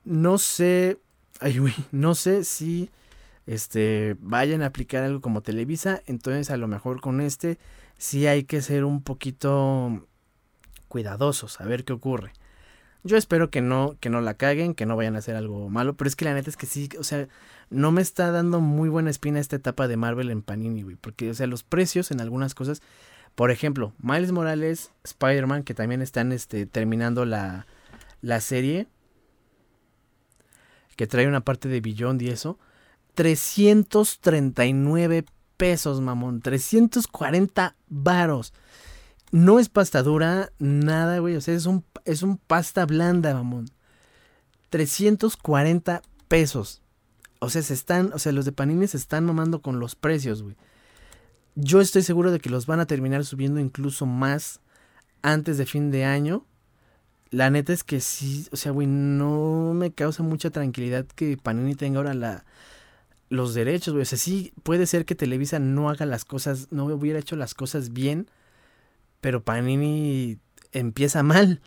[0.05, 0.99] No sé,
[1.41, 1.59] ay,
[1.91, 2.89] no sé si
[3.45, 7.57] este vayan a aplicar algo como Televisa, entonces a lo mejor con este
[7.99, 10.07] sí hay que ser un poquito
[10.87, 12.33] cuidadosos, a ver qué ocurre.
[13.03, 15.95] Yo espero que no, que no la caguen, que no vayan a hacer algo malo,
[15.95, 17.27] pero es que la neta es que sí, o sea,
[17.69, 21.29] no me está dando muy buena espina esta etapa de Marvel en Panini, güey, porque,
[21.29, 22.81] o sea, los precios en algunas cosas,
[23.35, 27.67] por ejemplo, Miles Morales, Spider-Man, que también están, este, terminando la,
[28.21, 28.87] la serie,
[30.95, 32.59] que trae una parte de Beyond y eso,
[33.13, 35.25] 339
[35.59, 36.39] pesos, mamón.
[36.39, 38.53] 340 varos.
[39.31, 41.35] No es pasta dura, nada, güey.
[41.35, 43.69] O sea, es un, es un pasta blanda, mamón.
[44.69, 46.81] 340 pesos.
[47.39, 50.41] O sea, se están, o sea, los de Panini se están mamando con los precios,
[50.41, 50.55] güey.
[51.55, 54.61] Yo estoy seguro de que los van a terminar subiendo incluso más
[55.21, 56.45] antes de fin de año.
[57.31, 61.75] La neta es que sí, o sea, güey, no me causa mucha tranquilidad que Panini
[61.75, 62.45] tenga ahora la,
[63.29, 64.03] los derechos, güey.
[64.03, 67.53] O sea, sí puede ser que Televisa no haga las cosas, no hubiera hecho las
[67.53, 68.29] cosas bien,
[69.21, 70.39] pero Panini
[70.71, 71.61] empieza mal.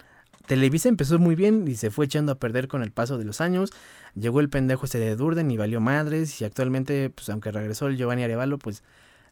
[0.46, 3.40] Televisa empezó muy bien y se fue echando a perder con el paso de los
[3.40, 3.72] años.
[4.14, 6.40] Llegó el pendejo ese de Durden y valió madres.
[6.40, 8.82] Y actualmente, pues aunque regresó el Giovanni Arevalo, pues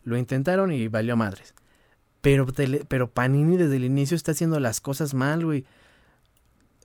[0.05, 1.55] lo intentaron y valió madres.
[2.21, 2.47] Pero,
[2.89, 5.65] pero Panini desde el inicio está haciendo las cosas mal, güey.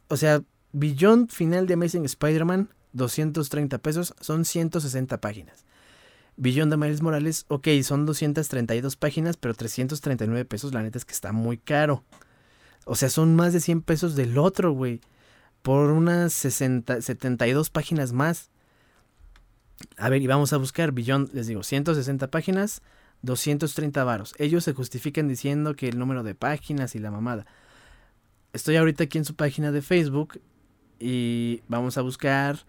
[0.07, 0.41] O sea,
[0.71, 5.65] Beyond final de Amazing Spider-Man, 230 pesos, son 160 páginas.
[6.37, 11.13] Beyond de Miles Morales, ok, son 232 páginas, pero 339 pesos, la neta es que
[11.13, 12.03] está muy caro.
[12.85, 15.01] O sea, son más de 100 pesos del otro, güey.
[15.61, 18.49] Por unas 60, 72 páginas más.
[19.97, 22.81] A ver, y vamos a buscar Beyond, les digo, 160 páginas,
[23.23, 24.35] 230 varos.
[24.37, 27.45] Ellos se justifican diciendo que el número de páginas y la mamada.
[28.53, 30.39] Estoy ahorita aquí en su página de Facebook
[30.99, 32.65] y vamos a buscar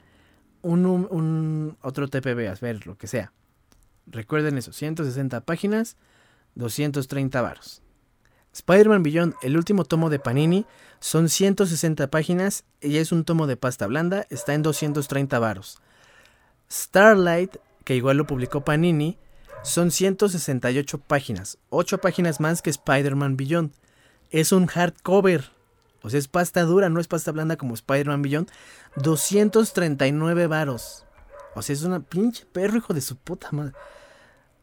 [0.67, 3.33] un, otro TPB, a ver, lo que sea.
[4.07, 5.97] Recuerden eso, 160 páginas,
[6.55, 7.83] 230 varos.
[8.53, 10.65] Spider-Man Beyond, el último tomo de Panini,
[10.99, 15.79] son 160 páginas y es un tomo de pasta blanda, está en 230 varos.
[16.71, 19.19] Starlight, que igual lo publicó Panini,
[19.63, 23.73] son 168 páginas, 8 páginas más que Spider-Man Beyond.
[24.31, 25.51] Es un hardcover,
[26.03, 28.51] o sea, es pasta dura, no es pasta blanda como Spider-Man Beyond.
[28.97, 31.05] 239 varos.
[31.55, 33.73] O sea, es una pinche perro, hijo de su puta madre.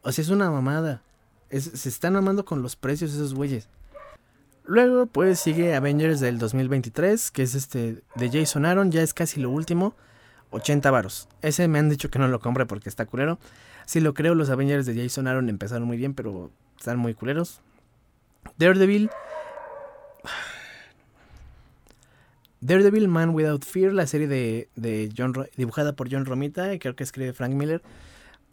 [0.02, 1.02] O sea, es una mamada.
[1.50, 3.68] se están mamando con los precios esos güeyes.
[4.66, 9.40] Luego, pues sigue Avengers del 2023, que es este de Jason Aaron, ya es casi
[9.40, 9.94] lo último.
[10.50, 11.28] 80 varos.
[11.42, 13.38] Ese me han dicho que no lo compre porque está culero.
[13.86, 17.60] Sí lo creo, los Avengers de Jason Aaron empezaron muy bien, pero están muy culeros.
[18.56, 19.10] Daredevil.
[22.64, 27.04] Daredevil Man Without Fear, la serie de, de John, dibujada por John Romita, creo que
[27.04, 27.82] escribe Frank Miller.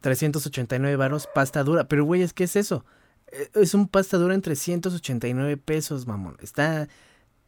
[0.01, 1.87] 389 varos, pasta dura.
[1.87, 2.83] Pero, güey, ¿qué es eso?
[3.31, 6.35] Eh, es un pasta dura en 389 pesos, mamón.
[6.41, 6.89] Está,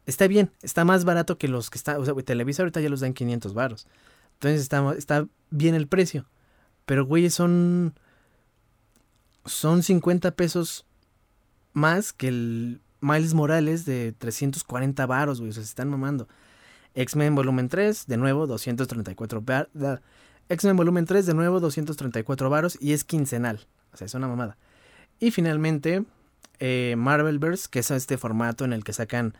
[0.06, 1.98] está bien, está más barato que los que está.
[1.98, 3.86] O sea, güey, Televisa ahorita ya los dan 500 varos.
[4.34, 6.24] Entonces está, está bien el precio.
[6.86, 7.92] Pero, güey, son.
[9.44, 10.86] Son 50 pesos
[11.74, 15.50] más que el Miles Morales de 340 varos, güey.
[15.50, 16.26] O sea, se están mamando.
[16.94, 20.00] X-Men Volumen 3, de nuevo, 234 varos.
[20.48, 22.78] X-Men Volumen 3, de nuevo, 234 varos.
[22.80, 23.66] Y es quincenal.
[23.92, 24.56] O sea, es una mamada.
[25.18, 26.04] Y finalmente,
[26.58, 29.34] eh, Marvelverse, que es este formato en el que sacan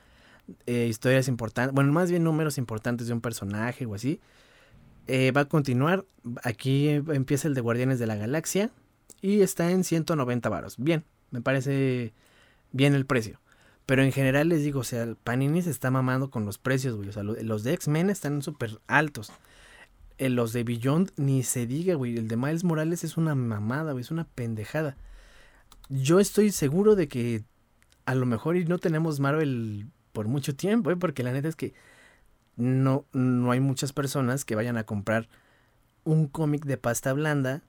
[0.66, 1.74] eh, historias importantes.
[1.74, 4.20] Bueno, más bien números importantes de un personaje o así.
[5.06, 6.04] Eh, va a continuar.
[6.42, 8.70] Aquí empieza el de Guardianes de la Galaxia.
[9.20, 10.76] Y está en 190 varos.
[10.76, 12.12] Bien, me parece
[12.72, 13.40] bien el precio.
[13.86, 17.10] Pero en general les digo, o sea, Panini se está mamando con los precios, güey.
[17.10, 19.30] O sea, los de X-Men están súper altos.
[20.16, 22.16] Eh, los de Beyond ni se diga, güey.
[22.16, 24.02] El de Miles Morales es una mamada, güey.
[24.02, 24.96] Es una pendejada.
[25.90, 27.44] Yo estoy seguro de que
[28.06, 30.96] a lo mejor no tenemos Marvel por mucho tiempo, güey.
[30.96, 31.74] Porque la neta es que
[32.56, 35.28] no, no hay muchas personas que vayan a comprar
[36.04, 37.62] un cómic de pasta blanda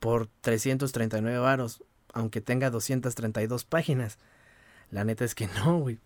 [0.00, 4.18] por 339 varos, aunque tenga 232 páginas.
[4.90, 5.98] La neta es que no, güey.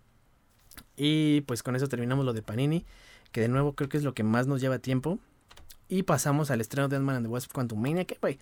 [0.96, 2.84] Y pues con eso terminamos lo de Panini,
[3.30, 5.18] que de nuevo creo que es lo que más nos lleva tiempo.
[5.88, 8.38] Y pasamos al estreno de Ant-Man and the Wasp Quantumania, que güey,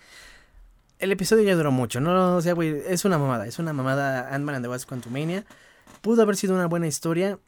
[1.00, 2.36] el episodio ya duró mucho, ¿no?
[2.36, 5.44] O sea, güey, es una mamada, es una mamada Ant-Man and the Wasp Quantumania.
[6.02, 7.38] Pudo haber sido una buena historia.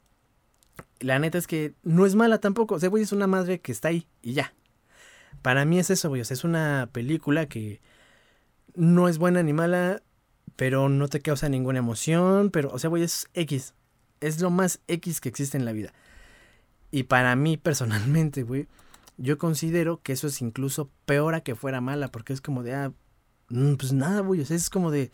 [1.01, 2.77] La neta es que no es mala tampoco.
[2.77, 4.55] O sea, güey, es una madre que está ahí y ya.
[5.43, 6.23] Para mí es eso, güey.
[6.23, 7.81] O sea, es una película que
[8.75, 10.03] no es buena ni mala
[10.57, 13.75] pero no te causa ninguna emoción, pero, o sea, güey, es X.
[14.21, 15.93] Es lo más X que existe en la vida.
[16.91, 18.69] Y para mí, personalmente, güey,
[19.17, 22.75] yo considero que eso es incluso peor a que fuera mala, porque es como de,
[22.75, 22.93] ah,
[23.49, 25.11] mm, pues nada, güey, o sea, es como de,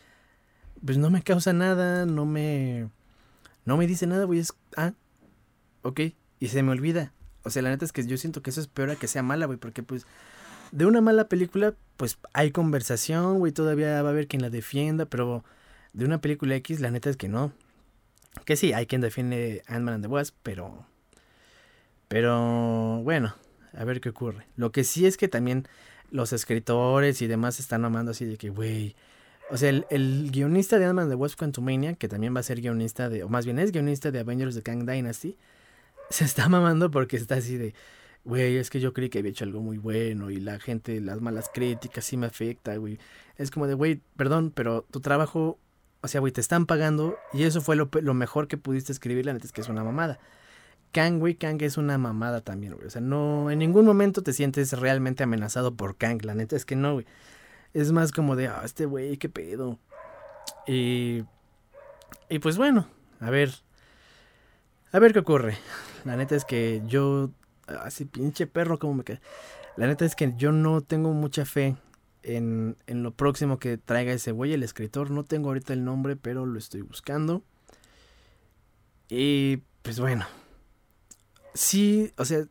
[0.85, 2.89] pues no me causa nada, no me,
[3.65, 4.93] no me dice nada, güey, es, ah,
[5.83, 6.01] ok,
[6.41, 7.13] y se me olvida.
[7.45, 9.23] O sea, la neta es que yo siento que eso es peor a que sea
[9.23, 10.07] mala, güey, porque pues
[10.73, 15.05] de una mala película, pues hay conversación, güey, todavía va a haber quien la defienda,
[15.05, 15.45] pero
[15.93, 17.53] de una película X, la neta es que no.
[18.45, 20.87] Que sí, hay quien defiende Ant-Man and the Wasp, pero...
[22.07, 23.35] Pero bueno,
[23.77, 24.47] a ver qué ocurre.
[24.55, 25.67] Lo que sí es que también
[26.13, 28.95] los escritores y demás están amando así de que, güey...
[29.51, 32.61] O sea, el, guionista de Ant-Man and the Wasp Quantumania, que también va a ser
[32.61, 33.25] guionista de...
[33.25, 35.37] O más bien es guionista de Avengers The Kang Dynasty,
[36.11, 37.75] se está mamando porque está así de
[38.29, 41.23] güey, es que yo creí que había hecho algo muy bueno y la gente, las
[41.23, 42.99] malas críticas sí me afecta, güey.
[43.37, 45.59] Es como de, güey, perdón, pero tu trabajo,
[46.03, 49.25] o sea, güey, te están pagando y eso fue lo, lo mejor que pudiste escribir,
[49.25, 50.21] la neta es que es una mamada.
[50.93, 52.87] Kang, güey, Kang es una mamada también, güey.
[52.87, 56.67] O sea, no, en ningún momento te sientes realmente amenazado por Kang, la neta es
[56.67, 57.07] que no, güey.
[57.73, 59.79] Es más como de, ah, este güey, qué pedo.
[60.67, 61.25] Y,
[62.29, 62.89] y pues bueno,
[63.21, 63.55] a ver,
[64.93, 65.57] a ver qué ocurre.
[66.05, 67.31] La neta es que yo,
[67.83, 69.21] así pinche perro, como me queda.
[69.77, 71.77] La neta es que yo no tengo mucha fe
[72.23, 75.11] en, en lo próximo que traiga ese güey, el escritor.
[75.11, 77.43] No tengo ahorita el nombre, pero lo estoy buscando.
[79.09, 80.27] Y pues bueno,
[81.55, 82.45] sí, o sea,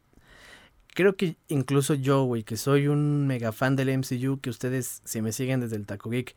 [0.96, 5.22] creo que incluso yo, güey, que soy un mega fan del MCU, que ustedes, si
[5.22, 6.36] me siguen desde el Taco Geek,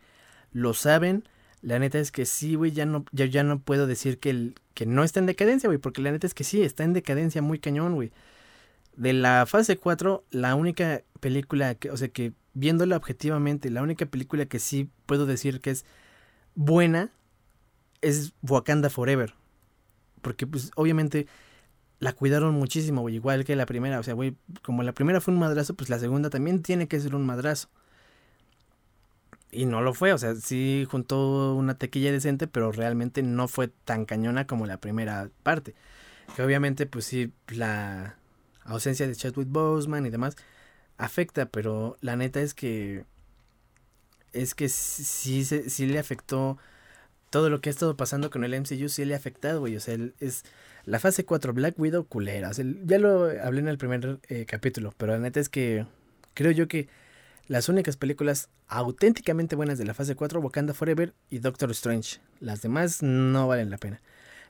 [0.53, 1.25] lo saben.
[1.63, 4.55] La neta es que sí, güey, ya no, ya, ya no puedo decir que, el,
[4.75, 7.41] que no está en decadencia, güey, porque la neta es que sí, está en decadencia
[7.41, 8.13] muy cañón, güey.
[9.01, 14.05] De la fase 4, la única película, que, o sea, que viéndola objetivamente, la única
[14.05, 15.87] película que sí puedo decir que es
[16.55, 17.11] buena
[18.03, 19.33] es Wakanda Forever.
[20.21, 21.27] Porque, pues, obviamente
[21.99, 24.01] la cuidaron muchísimo, güey, igual que la primera.
[24.01, 27.01] O sea, güey, como la primera fue un madrazo, pues la segunda también tiene que
[27.01, 27.71] ser un madrazo.
[29.51, 33.69] Y no lo fue, o sea, sí juntó una tequilla decente, pero realmente no fue
[33.69, 35.75] tan cañona como la primera parte.
[36.37, 38.20] Que obviamente, pues sí, la
[38.65, 40.37] ausencia de Chadwick Boseman y demás
[41.01, 43.05] afecta, pero la neta es que
[44.33, 46.59] es que sí, sí, le afectó
[47.31, 49.77] todo lo que ha estado pasando con el MCU, sí le ha afectado, güey.
[49.77, 50.45] O sea, es
[50.85, 52.53] la fase 4, Black Widow, culera.
[52.53, 55.87] ya lo hablé en el primer eh, capítulo, pero la neta es que
[56.35, 56.89] creo yo que
[57.49, 62.21] las únicas películas auténticamente buenas de la fase 4, Wakanda Forever y Doctor Strange.
[62.39, 64.01] Las demás no valen la pena.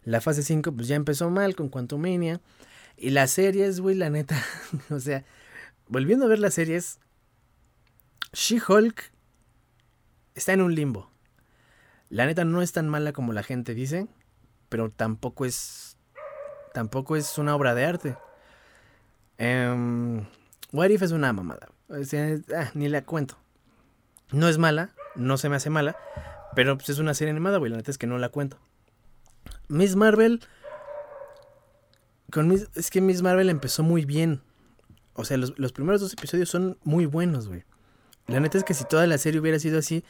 [0.05, 2.41] La fase 5 pues ya empezó mal con Quantumania.
[3.03, 4.37] Y las series, güey, la neta.
[4.91, 5.25] o sea,
[5.89, 7.01] volviendo a ver las series,
[8.35, 9.11] She-Hulk
[10.35, 11.11] está en un limbo.
[12.11, 14.07] La neta no es tan mala como la gente dice,
[14.69, 15.97] pero tampoco es
[16.75, 18.17] tampoco es una obra de arte.
[19.39, 20.27] Um,
[20.71, 21.71] What If es una mamada.
[21.89, 23.39] Ah, ni la cuento.
[24.31, 25.97] No es mala, no se me hace mala,
[26.55, 27.71] pero pues es una serie animada, güey.
[27.71, 28.59] La neta es que no la cuento.
[29.69, 30.43] Miss Marvel.
[32.75, 34.43] Es que Miss Marvel empezó muy bien.
[35.15, 37.65] O sea, los, los primeros dos episodios son muy buenos, güey.
[38.27, 40.05] La neta es que si toda la serie hubiera sido así,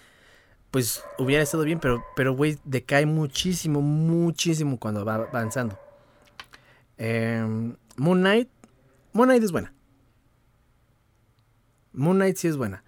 [0.71, 5.79] pues hubiera estado bien, pero, pero, güey, decae muchísimo, muchísimo cuando va avanzando.
[6.97, 8.49] Em, Moon Knight.
[9.13, 9.73] Moon Knight es buena.
[11.93, 12.85] Moon Knight sí es buena.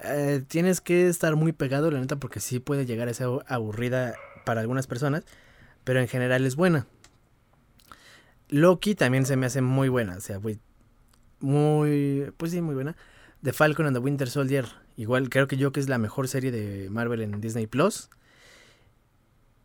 [0.00, 4.14] Eh, tienes que estar muy pegado, la neta, porque sí puede llegar a ser aburrida
[4.46, 5.24] para algunas personas.
[5.84, 6.86] Pero en general es buena.
[8.52, 10.16] Loki también se me hace muy buena.
[10.16, 10.38] O sea,
[11.40, 12.30] muy.
[12.36, 12.96] Pues sí, muy buena.
[13.42, 14.66] The Falcon and the Winter Soldier.
[14.96, 18.10] Igual creo que yo que es la mejor serie de Marvel en Disney Plus.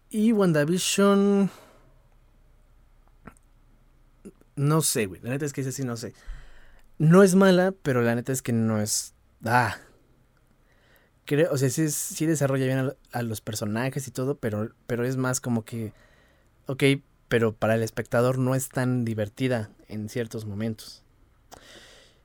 [0.10, 1.52] Y WandaVision.
[4.56, 5.20] No sé, güey.
[5.22, 6.14] La neta es que ese sí no sé.
[6.98, 9.14] No es mala, pero la neta es que no es.
[9.44, 9.76] Ah.
[11.26, 15.18] Creo, o sea, sí, sí desarrolla bien a, los personajes y todo, pero, pero es
[15.18, 15.92] más como que.
[16.68, 16.84] Ok,
[17.28, 21.04] pero para el espectador no es tan divertida en ciertos momentos.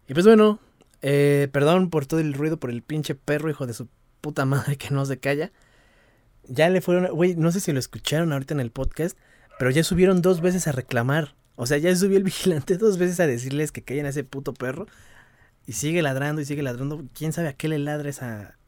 [0.09, 0.61] Y pues bueno,
[1.01, 3.89] eh, perdón por todo el ruido, por el pinche perro, hijo de su
[4.21, 5.53] puta madre que no se calla.
[6.45, 9.17] Ya le fueron, güey, no sé si lo escucharon ahorita en el podcast,
[9.59, 11.35] pero ya subieron dos veces a reclamar.
[11.57, 14.55] O sea, ya subió el vigilante dos veces a decirles que callen a ese puto
[14.55, 14.87] perro.
[15.65, 17.05] Y sigue ladrando y sigue ladrando.
[17.15, 18.11] ¿Quién sabe a qué le ladra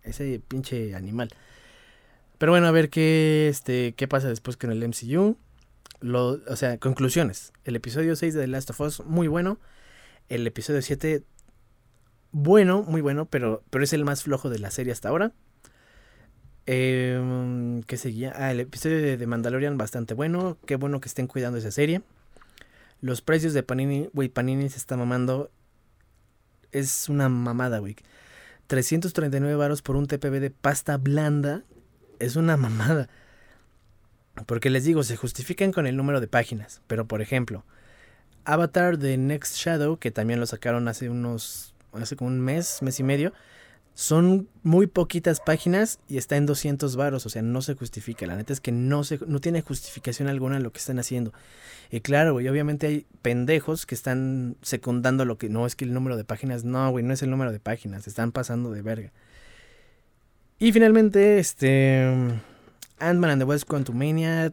[0.03, 1.29] ese pinche animal?
[2.39, 5.37] Pero bueno, a ver qué, este, qué pasa después con el MCU.
[6.05, 7.55] Lo, o sea, conclusiones.
[7.65, 9.59] El episodio 6 de The Last of Us, muy bueno.
[10.29, 11.25] El episodio 7,
[12.31, 15.33] bueno, muy bueno, pero, pero es el más flojo de la serie hasta ahora.
[16.67, 18.35] Eh, ¿Qué seguía?
[18.37, 20.59] Ah, el episodio de, de Mandalorian, bastante bueno.
[20.67, 22.03] Qué bueno que estén cuidando esa serie.
[23.01, 25.51] Los precios de Panini, güey, Panini se está mamando.
[26.71, 27.97] Es una mamada, güey.
[28.67, 31.65] 339 varos por un TPB de pasta blanda.
[32.19, 33.09] Es una mamada.
[34.47, 36.83] Porque les digo, se justifican con el número de páginas.
[36.87, 37.65] Pero por ejemplo,
[38.45, 41.75] Avatar de Next Shadow, que también lo sacaron hace unos.
[41.93, 43.33] hace como un mes, mes y medio.
[43.97, 48.27] Son muy poquitas páginas y está en 200 varos, o sea, no se justifica.
[48.27, 51.33] La neta es que no, se, no tiene justificación alguna lo que están haciendo.
[51.93, 55.95] Y claro, güey, obviamente hay pendejos que están secundando lo que no es que el
[55.95, 59.13] número de páginas, no, güey, no es el número de páginas, están pasando de verga.
[60.59, 62.13] Y finalmente, este.
[62.99, 64.53] Ant-Man and the West Quantumania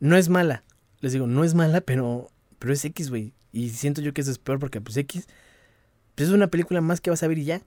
[0.00, 0.64] no es mala.
[1.00, 3.32] Les digo, no es mala, pero, pero es X, güey.
[3.52, 5.26] Y siento yo que eso es peor porque pues X
[6.14, 7.62] pues es una película más que vas a ver y ya.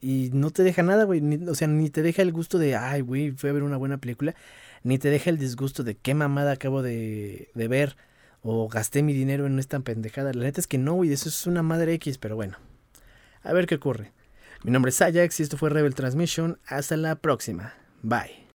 [0.00, 1.22] Y no te deja nada, güey.
[1.46, 3.98] O sea, ni te deja el gusto de, ay, güey, fui a ver una buena
[3.98, 4.34] película.
[4.82, 7.96] Ni te deja el disgusto de qué mamada acabo de, de ver.
[8.42, 10.32] O gasté mi dinero en esta pendejada.
[10.32, 12.56] La neta es que no, güey, eso es una madre X, pero bueno.
[13.42, 14.12] A ver qué ocurre.
[14.64, 16.58] Mi nombre es Ajax y esto fue Rebel Transmission.
[16.66, 17.74] Hasta la próxima.
[18.02, 18.39] Bye.